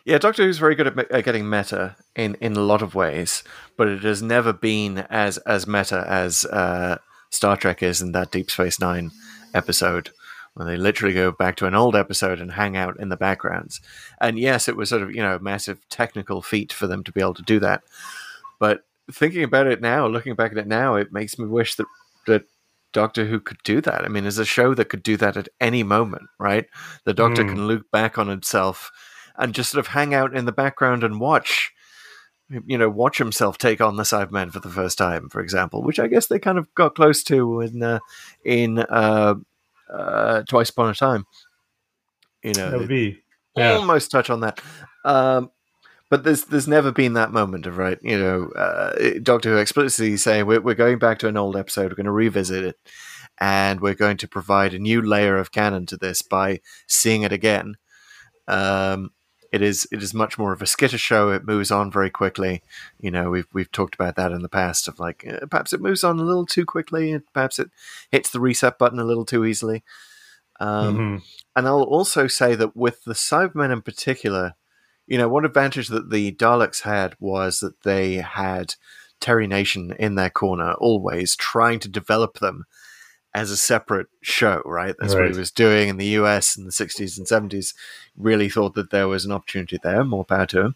Yeah, 0.04 0.18
Doctor 0.18 0.44
Who's 0.44 0.58
very 0.58 0.74
good 0.74 0.86
at, 0.88 1.10
at, 1.12 1.24
getting 1.24 1.48
meta 1.48 1.94
in, 2.16 2.34
in 2.40 2.56
a 2.56 2.60
lot 2.60 2.82
of 2.82 2.96
ways, 2.96 3.44
but 3.76 3.86
it 3.86 4.02
has 4.02 4.20
never 4.20 4.52
been 4.52 4.98
as 5.10 5.38
as 5.38 5.66
meta 5.66 6.04
as 6.08 6.44
uh, 6.46 6.98
Star 7.32 7.56
Trek 7.56 7.82
is 7.82 8.00
in 8.00 8.12
that 8.12 8.30
Deep 8.30 8.50
Space 8.50 8.78
Nine 8.78 9.10
episode, 9.54 10.10
when 10.54 10.66
they 10.66 10.76
literally 10.76 11.14
go 11.14 11.32
back 11.32 11.56
to 11.56 11.66
an 11.66 11.74
old 11.74 11.96
episode 11.96 12.40
and 12.40 12.52
hang 12.52 12.76
out 12.76 13.00
in 13.00 13.08
the 13.08 13.16
backgrounds. 13.16 13.80
And 14.20 14.38
yes, 14.38 14.68
it 14.68 14.76
was 14.76 14.90
sort 14.90 15.02
of, 15.02 15.14
you 15.14 15.22
know, 15.22 15.36
a 15.36 15.40
massive 15.40 15.80
technical 15.88 16.42
feat 16.42 16.72
for 16.72 16.86
them 16.86 17.02
to 17.04 17.12
be 17.12 17.22
able 17.22 17.34
to 17.34 17.42
do 17.42 17.58
that. 17.60 17.82
But 18.60 18.84
thinking 19.10 19.42
about 19.42 19.66
it 19.66 19.80
now, 19.80 20.06
looking 20.06 20.34
back 20.34 20.52
at 20.52 20.58
it 20.58 20.66
now, 20.66 20.94
it 20.94 21.12
makes 21.12 21.38
me 21.38 21.46
wish 21.46 21.74
that 21.76 21.86
that 22.26 22.44
Doctor 22.92 23.24
Who 23.24 23.40
could 23.40 23.62
do 23.64 23.80
that. 23.80 24.04
I 24.04 24.08
mean, 24.08 24.24
there's 24.24 24.38
a 24.38 24.44
show 24.44 24.74
that 24.74 24.90
could 24.90 25.02
do 25.02 25.16
that 25.16 25.36
at 25.38 25.48
any 25.58 25.82
moment, 25.82 26.28
right? 26.38 26.66
The 27.04 27.14
Doctor 27.14 27.44
mm. 27.44 27.48
can 27.48 27.66
look 27.66 27.90
back 27.90 28.18
on 28.18 28.28
himself 28.28 28.92
and 29.36 29.54
just 29.54 29.72
sort 29.72 29.80
of 29.80 29.92
hang 29.92 30.12
out 30.12 30.36
in 30.36 30.44
the 30.44 30.52
background 30.52 31.02
and 31.02 31.18
watch 31.18 31.72
you 32.66 32.78
know, 32.78 32.88
watch 32.88 33.18
himself 33.18 33.58
take 33.58 33.80
on 33.80 33.96
the 33.96 34.02
Cybermen 34.02 34.52
for 34.52 34.60
the 34.60 34.70
first 34.70 34.98
time, 34.98 35.28
for 35.28 35.40
example, 35.40 35.82
which 35.82 35.98
I 35.98 36.06
guess 36.06 36.26
they 36.26 36.38
kind 36.38 36.58
of 36.58 36.72
got 36.74 36.94
close 36.94 37.22
to 37.24 37.60
in 37.60 37.82
uh, 37.82 37.98
in 38.44 38.78
uh, 38.78 39.34
uh, 39.90 40.42
Twice 40.42 40.70
Upon 40.70 40.90
a 40.90 40.94
Time. 40.94 41.26
You 42.42 42.54
know, 42.54 42.70
that 42.70 42.78
would 42.78 42.88
be 42.88 43.22
yeah. 43.56 43.72
almost 43.72 44.10
touch 44.10 44.30
on 44.30 44.40
that. 44.40 44.60
Um, 45.04 45.50
but 46.10 46.24
there's 46.24 46.44
there's 46.44 46.68
never 46.68 46.92
been 46.92 47.14
that 47.14 47.32
moment 47.32 47.66
of 47.66 47.78
right, 47.78 47.98
you 48.02 48.18
know, 48.18 48.48
uh, 48.48 49.18
Doctor 49.22 49.50
Who 49.50 49.56
explicitly 49.56 50.16
saying 50.16 50.46
we're 50.46 50.60
we're 50.60 50.74
going 50.74 50.98
back 50.98 51.18
to 51.20 51.28
an 51.28 51.38
old 51.38 51.56
episode, 51.56 51.90
we're 51.90 51.96
going 51.96 52.04
to 52.04 52.12
revisit 52.12 52.64
it, 52.64 52.76
and 53.40 53.80
we're 53.80 53.94
going 53.94 54.18
to 54.18 54.28
provide 54.28 54.74
a 54.74 54.78
new 54.78 55.00
layer 55.00 55.38
of 55.38 55.52
canon 55.52 55.86
to 55.86 55.96
this 55.96 56.20
by 56.20 56.60
seeing 56.86 57.22
it 57.22 57.32
again. 57.32 57.76
Um, 58.46 59.10
it 59.52 59.60
is 59.60 59.86
it 59.92 60.02
is 60.02 60.14
much 60.14 60.38
more 60.38 60.52
of 60.52 60.62
a 60.62 60.66
skitter 60.66 60.98
show. 60.98 61.30
It 61.30 61.44
moves 61.44 61.70
on 61.70 61.92
very 61.92 62.08
quickly. 62.08 62.62
You 62.98 63.10
know, 63.10 63.30
we've 63.30 63.46
we've 63.52 63.70
talked 63.70 63.94
about 63.94 64.16
that 64.16 64.32
in 64.32 64.40
the 64.40 64.48
past 64.48 64.88
of 64.88 64.98
like 64.98 65.26
uh, 65.28 65.46
perhaps 65.46 65.74
it 65.74 65.80
moves 65.82 66.02
on 66.02 66.18
a 66.18 66.24
little 66.24 66.46
too 66.46 66.64
quickly, 66.64 67.12
and 67.12 67.22
perhaps 67.34 67.58
it 67.58 67.70
hits 68.10 68.30
the 68.30 68.40
reset 68.40 68.78
button 68.78 68.98
a 68.98 69.04
little 69.04 69.26
too 69.26 69.44
easily. 69.44 69.84
Um, 70.58 70.96
mm-hmm. 70.96 71.16
And 71.54 71.66
I'll 71.66 71.82
also 71.82 72.26
say 72.26 72.54
that 72.54 72.74
with 72.74 73.04
the 73.04 73.12
Cybermen 73.12 73.72
in 73.72 73.82
particular, 73.82 74.54
you 75.06 75.18
know, 75.18 75.28
one 75.28 75.44
advantage 75.44 75.88
that 75.88 76.10
the 76.10 76.32
Daleks 76.32 76.82
had 76.82 77.14
was 77.20 77.60
that 77.60 77.82
they 77.82 78.14
had 78.14 78.74
Terry 79.20 79.46
Nation 79.46 79.94
in 79.98 80.14
their 80.14 80.30
corner, 80.30 80.72
always 80.74 81.36
trying 81.36 81.78
to 81.80 81.88
develop 81.88 82.38
them 82.38 82.64
as 83.34 83.50
a 83.50 83.56
separate 83.56 84.08
show, 84.20 84.62
right? 84.64 84.94
That's 84.98 85.14
right. 85.14 85.22
what 85.22 85.32
he 85.32 85.38
was 85.38 85.50
doing 85.50 85.88
in 85.88 85.96
the 85.96 86.06
US 86.18 86.56
in 86.56 86.64
the 86.64 86.70
60s 86.70 87.16
and 87.16 87.26
70s. 87.26 87.74
Really 88.16 88.48
thought 88.48 88.74
that 88.74 88.90
there 88.90 89.08
was 89.08 89.24
an 89.24 89.32
opportunity 89.32 89.78
there. 89.82 90.04
More 90.04 90.24
power 90.24 90.46
to 90.46 90.60
him. 90.60 90.74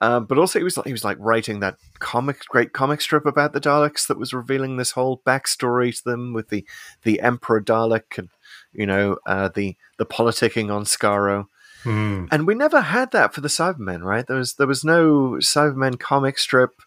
Um, 0.00 0.24
but 0.24 0.36
also, 0.36 0.58
he 0.58 0.64
was 0.64 0.76
like 0.76 0.86
he 0.86 0.92
was 0.92 1.04
like 1.04 1.16
writing 1.20 1.60
that 1.60 1.76
comic, 2.00 2.44
great 2.46 2.72
comic 2.72 3.00
strip 3.00 3.24
about 3.24 3.52
the 3.52 3.60
Daleks 3.60 4.08
that 4.08 4.18
was 4.18 4.34
revealing 4.34 4.76
this 4.76 4.90
whole 4.90 5.22
backstory 5.24 5.96
to 5.96 6.04
them 6.04 6.32
with 6.32 6.48
the 6.48 6.66
the 7.04 7.20
Emperor 7.20 7.62
Dalek 7.62 8.18
and 8.18 8.28
you 8.72 8.84
know 8.84 9.18
uh, 9.26 9.48
the 9.54 9.76
the 9.98 10.06
politicking 10.06 10.74
on 10.74 10.84
Skaro. 10.84 11.46
Hmm. 11.84 12.26
and 12.30 12.46
we 12.46 12.54
never 12.54 12.80
had 12.80 13.10
that 13.10 13.34
for 13.34 13.40
the 13.40 13.48
Cybermen, 13.48 14.02
right? 14.02 14.26
There 14.26 14.36
was 14.36 14.54
there 14.54 14.66
was 14.66 14.84
no 14.84 15.36
Cybermen 15.40 16.00
comic 16.00 16.36
strip. 16.36 16.80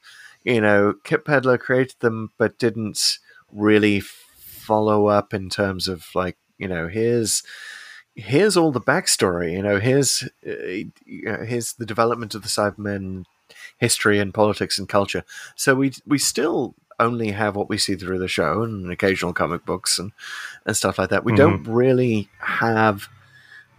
You 0.44 0.60
know, 0.60 0.96
Kit 1.06 1.24
Pedler 1.24 1.58
created 1.58 2.00
them, 2.00 2.32
but 2.38 2.60
didn't 2.60 3.20
really 3.52 4.02
follow 4.66 5.08
up 5.08 5.34
in 5.34 5.50
terms 5.50 5.88
of 5.88 6.08
like 6.16 6.38
you 6.58 6.68
know 6.68 6.88
here's 6.88 7.44
here's 8.16 8.58
all 8.58 8.72
the 8.72 8.82
backstory. 8.82 9.54
You 9.54 9.62
know, 9.62 9.80
here's 9.80 10.24
uh, 10.48 10.52
you 10.66 10.92
know, 11.06 11.44
here's 11.46 11.74
the 11.74 11.86
development 11.86 12.34
of 12.34 12.42
the 12.42 12.50
Cybermen 12.50 13.26
history 13.78 14.20
and 14.20 14.34
politics 14.34 14.80
and 14.80 14.90
culture. 14.90 15.24
So 15.56 15.76
we 15.76 15.94
we 16.06 16.18
still 16.18 16.76
only 17.00 17.32
have 17.32 17.56
what 17.56 17.70
we 17.70 17.78
see 17.78 17.96
through 17.96 18.20
the 18.20 18.28
show 18.28 18.64
and 18.64 18.90
occasional 18.90 19.34
comic 19.34 19.66
books 19.66 20.00
and 20.00 20.12
and 20.66 20.76
stuff 20.76 20.98
like 20.98 21.10
that. 21.10 21.26
We 21.26 21.36
don't 21.36 21.64
really 21.64 22.30
have 22.40 23.10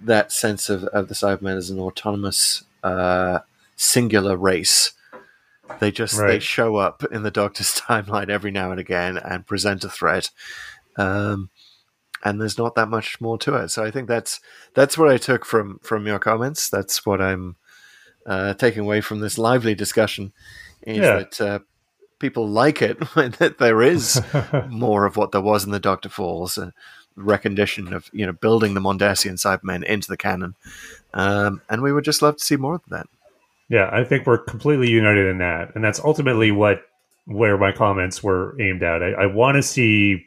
that 0.01 0.31
sense 0.31 0.69
of, 0.69 0.85
of 0.85 1.09
the 1.09 1.15
Cybermen 1.15 1.57
as 1.57 1.71
an 1.71 1.81
autonomous 1.81 2.65
uh, 2.83 3.41
singular 3.77 4.37
race. 4.37 4.93
They 5.81 5.91
just 5.91 6.17
they 6.19 6.39
show 6.39 6.77
up 6.77 7.03
in 7.11 7.23
the 7.23 7.31
Doctor's 7.31 7.81
timeline 7.89 8.29
every 8.29 8.51
now 8.51 8.71
and 8.71 8.79
again 8.79 9.17
and 9.17 9.47
present 9.47 9.83
a 9.85 9.89
threat. 9.89 10.31
Um, 10.97 11.51
and 12.25 12.41
there's 12.41 12.59
not 12.59 12.75
that 12.75 12.89
much 12.89 13.21
more 13.21 13.39
to 13.39 13.55
it. 13.57 13.69
So 13.69 13.85
I 13.85 13.91
think 13.91 14.09
that's 14.09 14.41
that's 14.75 14.97
what 14.99 15.09
I 15.09 15.17
took 15.19 15.45
from 15.45 15.79
from 15.83 16.07
your 16.07 16.19
comments. 16.19 16.69
That's 16.71 17.05
what 17.07 17.21
I'm 17.21 17.57
uh, 18.25 18.55
taking 18.55 18.81
away 18.81 19.01
from 19.01 19.21
this 19.21 19.39
lively 19.39 19.75
discussion 19.75 20.33
is 20.83 20.99
Yeah. 20.99 21.19
that 21.19 21.41
uh, 21.41 21.59
people 22.19 22.49
like 22.49 22.81
it 22.83 22.99
that 23.15 23.57
there 23.59 23.83
is 23.83 24.21
more 24.69 25.05
of 25.05 25.17
what 25.17 25.33
there 25.33 25.41
was 25.41 25.65
in 25.65 25.71
the 25.71 25.79
Doctor 25.79 26.09
Falls, 26.09 26.59
uh, 26.59 26.71
recognition 27.15 27.93
of 27.93 28.09
you 28.13 28.27
know 28.27 28.33
building 28.33 28.75
the 28.75 28.81
Mondasian 28.81 29.35
Cybermen 29.35 29.85
into 29.85 30.09
the 30.09 30.17
canon, 30.17 30.55
um, 31.15 31.61
and 31.69 31.83
we 31.83 31.93
would 31.93 32.05
just 32.05 32.23
love 32.23 32.37
to 32.39 32.45
see 32.45 32.57
more 32.57 32.77
of 32.77 32.83
that. 32.89 33.07
Yeah, 33.69 33.91
I 33.93 34.05
think 34.05 34.27
we're 34.27 34.39
completely 34.39 34.89
united 34.91 35.27
in 35.27 35.39
that, 35.39 35.75
and 35.75 35.85
that's 35.85 36.01
ultimately 36.01 36.51
what 36.51 36.83
where 37.27 37.59
my 37.59 37.73
comments 37.73 38.23
were 38.23 38.55
aimed 38.61 38.83
at. 38.83 39.03
I, 39.03 39.11
I 39.13 39.27
want 39.27 39.57
to 39.57 39.63
see 39.63 40.27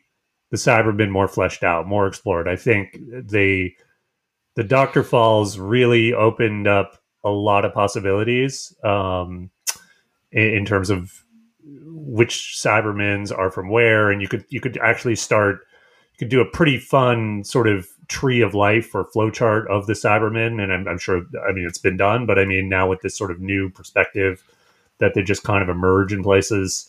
the 0.51 0.57
Cybermen 0.57 1.09
more 1.09 1.27
fleshed 1.27 1.63
out, 1.63 1.87
more 1.87 2.07
explored. 2.07 2.47
I 2.47 2.55
think 2.55 2.97
they 3.09 3.75
the 4.55 4.63
Doctor 4.63 5.03
Falls 5.03 5.57
really 5.57 6.13
opened 6.13 6.67
up 6.67 6.97
a 7.23 7.29
lot 7.29 7.65
of 7.65 7.73
possibilities 7.73 8.75
um, 8.83 9.49
in, 10.31 10.53
in 10.55 10.65
terms 10.65 10.89
of 10.89 11.23
which 11.63 12.55
Cybermen's 12.57 13.31
are 13.31 13.51
from 13.51 13.69
where, 13.69 14.09
and 14.09 14.21
you 14.21 14.27
could 14.27 14.45
you 14.49 14.59
could 14.59 14.77
actually 14.79 15.15
start 15.15 15.59
you 16.13 16.17
could 16.19 16.29
do 16.29 16.41
a 16.41 16.49
pretty 16.49 16.77
fun 16.77 17.43
sort 17.43 17.67
of 17.67 17.87
tree 18.07 18.41
of 18.41 18.55
life 18.55 18.93
or 18.95 19.05
flowchart 19.15 19.67
of 19.67 19.85
the 19.85 19.93
Cybermen, 19.93 20.61
and 20.61 20.73
I'm, 20.73 20.87
I'm 20.87 20.97
sure 20.97 21.23
I 21.47 21.51
mean 21.51 21.65
it's 21.65 21.77
been 21.77 21.97
done, 21.97 22.25
but 22.25 22.39
I 22.39 22.45
mean 22.45 22.69
now 22.69 22.89
with 22.89 23.01
this 23.01 23.17
sort 23.17 23.31
of 23.31 23.39
new 23.39 23.69
perspective 23.69 24.43
that 24.97 25.13
they 25.13 25.23
just 25.23 25.43
kind 25.43 25.63
of 25.63 25.69
emerge 25.69 26.11
in 26.11 26.23
places. 26.23 26.88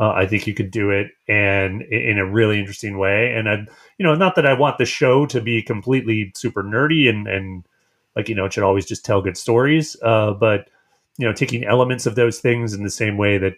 Uh, 0.00 0.12
I 0.12 0.26
think 0.26 0.46
you 0.46 0.54
could 0.54 0.70
do 0.70 0.90
it 0.90 1.08
and 1.28 1.82
in 1.82 2.18
a 2.18 2.24
really 2.24 2.58
interesting 2.58 2.96
way. 2.96 3.34
And 3.34 3.48
I, 3.50 3.66
you 3.98 4.06
know, 4.06 4.14
not 4.14 4.34
that 4.36 4.46
I 4.46 4.54
want 4.54 4.78
the 4.78 4.86
show 4.86 5.26
to 5.26 5.42
be 5.42 5.62
completely 5.62 6.32
super 6.34 6.64
nerdy 6.64 7.08
and 7.08 7.28
and 7.28 7.66
like 8.16 8.28
you 8.28 8.34
know 8.34 8.46
it 8.46 8.54
should 8.54 8.64
always 8.64 8.86
just 8.86 9.04
tell 9.04 9.20
good 9.20 9.36
stories, 9.36 9.96
uh, 10.02 10.32
but 10.32 10.68
you 11.18 11.26
know, 11.26 11.34
taking 11.34 11.64
elements 11.64 12.06
of 12.06 12.14
those 12.14 12.40
things 12.40 12.72
in 12.72 12.82
the 12.82 12.90
same 12.90 13.18
way 13.18 13.36
that 13.36 13.56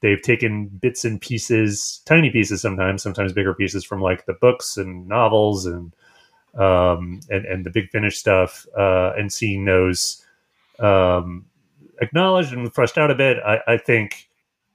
they've 0.00 0.22
taken 0.22 0.66
bits 0.68 1.04
and 1.04 1.20
pieces, 1.20 2.00
tiny 2.06 2.30
pieces 2.30 2.62
sometimes, 2.62 3.02
sometimes 3.02 3.34
bigger 3.34 3.52
pieces 3.52 3.84
from 3.84 4.00
like 4.00 4.24
the 4.24 4.32
books 4.32 4.78
and 4.78 5.06
novels 5.06 5.66
and 5.66 5.94
um, 6.54 7.20
and 7.28 7.44
and 7.44 7.66
the 7.66 7.70
big 7.70 7.90
finish 7.90 8.16
stuff, 8.18 8.66
uh, 8.78 9.12
and 9.16 9.30
seeing 9.30 9.66
those 9.66 10.24
um, 10.78 11.44
acknowledged 12.00 12.54
and 12.54 12.74
fleshed 12.74 12.96
out 12.96 13.10
a 13.10 13.14
bit. 13.14 13.38
I, 13.44 13.60
I 13.66 13.76
think 13.76 14.30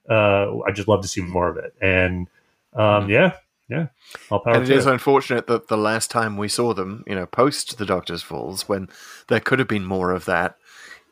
uh, 0.09 0.59
I 0.67 0.71
just 0.71 0.87
love 0.87 1.01
to 1.01 1.07
see 1.07 1.21
more 1.21 1.49
of 1.49 1.57
it, 1.57 1.73
and 1.81 2.27
um, 2.73 3.09
yeah, 3.09 3.33
yeah, 3.69 3.87
all 4.29 4.39
power 4.39 4.55
And 4.55 4.63
it 4.63 4.67
to 4.67 4.73
is 4.75 4.85
it. 4.85 4.91
unfortunate 4.91 5.47
that 5.47 5.67
the 5.67 5.77
last 5.77 6.11
time 6.11 6.37
we 6.37 6.47
saw 6.47 6.73
them, 6.73 7.03
you 7.07 7.15
know, 7.15 7.25
post 7.25 7.77
the 7.77 7.85
Doctor's 7.85 8.23
Falls, 8.23 8.67
when 8.69 8.89
there 9.27 9.39
could 9.39 9.59
have 9.59 9.67
been 9.67 9.85
more 9.85 10.11
of 10.11 10.25
that, 10.25 10.57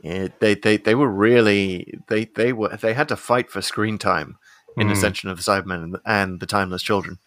it, 0.02 0.40
they, 0.40 0.56
they 0.56 0.78
they 0.78 0.96
were 0.96 1.10
really 1.10 2.00
they 2.08 2.26
they 2.26 2.54
were 2.54 2.76
they 2.78 2.94
had 2.94 3.08
to 3.10 3.16
fight 3.16 3.50
for 3.50 3.62
screen 3.62 3.98
time 3.98 4.38
in 4.78 4.88
Mhm. 4.88 4.92
Ascension 4.92 5.30
of 5.30 5.38
the 5.38 5.44
Cybermen 5.44 5.84
and, 5.84 5.98
and 6.06 6.40
the 6.40 6.46
Timeless 6.46 6.84
Children, 6.84 7.18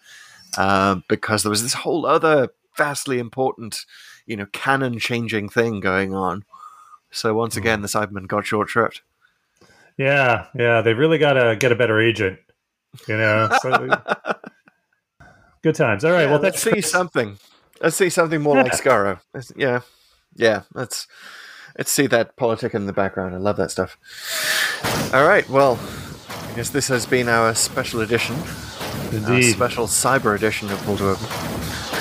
um, 0.56 1.02
because 1.08 1.42
there 1.42 1.50
was 1.50 1.62
this 1.62 1.74
whole 1.74 2.06
other 2.06 2.50
vastly 2.76 3.18
important, 3.18 3.84
you 4.26 4.36
know, 4.36 4.46
canon 4.52 4.98
changing 4.98 5.48
thing 5.48 5.80
going 5.80 6.14
on. 6.14 6.44
So 7.10 7.34
once 7.34 7.56
again, 7.56 7.80
the 7.82 7.88
Cybermen 7.88 8.28
got 8.28 8.46
short 8.46 8.68
shrift. 8.68 9.02
Yeah, 9.98 10.46
yeah, 10.54 10.80
they 10.80 10.94
really 10.94 11.18
got 11.18 11.34
to 11.34 11.56
get 11.56 11.72
a 11.72 11.74
better 11.74 12.00
agent. 12.00 12.38
You 13.06 13.16
know, 13.18 13.50
so, 13.60 13.70
good 15.62 15.74
times. 15.74 16.04
All 16.04 16.12
right, 16.12 16.22
Yeah, 16.24 16.30
well, 16.32 16.40
let's 16.40 16.62
see 16.62 16.80
something. 16.80 17.38
Let's 17.80 17.96
see 17.96 18.08
something 18.08 18.40
more 18.40 18.56
like 18.56 18.66
Yeah. 18.72 18.78
Skaro. 18.78 19.20
Let's- 19.34 19.52
Yeah, 19.56 19.80
yeah. 20.34 20.62
Let's 20.74 21.06
let's 21.76 21.90
see 21.92 22.06
that 22.08 22.36
politic 22.36 22.74
in 22.74 22.86
the 22.86 22.92
background. 22.92 23.34
I 23.34 23.38
love 23.38 23.56
that 23.56 23.70
stuff. 23.70 23.96
All 25.12 25.26
right. 25.26 25.48
Well, 25.48 25.78
I 26.50 26.54
guess 26.56 26.70
this 26.70 26.88
has 26.88 27.06
been 27.06 27.28
our 27.28 27.54
special 27.54 28.00
edition, 28.00 28.34
our 28.36 29.42
special 29.42 29.86
cyber 29.86 30.34
edition 30.34 30.70
of 30.70 30.78
Pull 30.82 30.96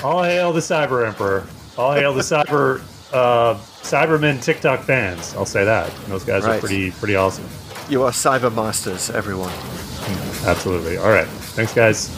All 0.04 0.24
hail 0.24 0.54
the 0.54 0.62
Cyber 0.62 1.06
Emperor. 1.08 1.46
All 1.78 1.94
hail 1.94 2.14
the 2.14 2.22
Cyber 2.22 2.80
uh, 3.14 3.56
Cybermen 3.84 4.42
TikTok 4.44 4.82
fans. 4.82 5.36
I'll 5.36 5.46
say 5.46 5.64
that. 5.66 5.92
Those 6.08 6.24
guys 6.24 6.44
are 6.46 6.60
pretty 6.60 6.92
pretty 6.92 7.16
awesome. 7.16 7.46
You 7.90 8.04
are 8.04 8.12
cyber 8.12 8.54
masters, 8.54 9.10
everyone. 9.10 9.54
Absolutely. 10.46 10.98
All 10.98 11.10
right. 11.10 11.28
Thanks, 11.56 11.74
guys. 11.74 12.10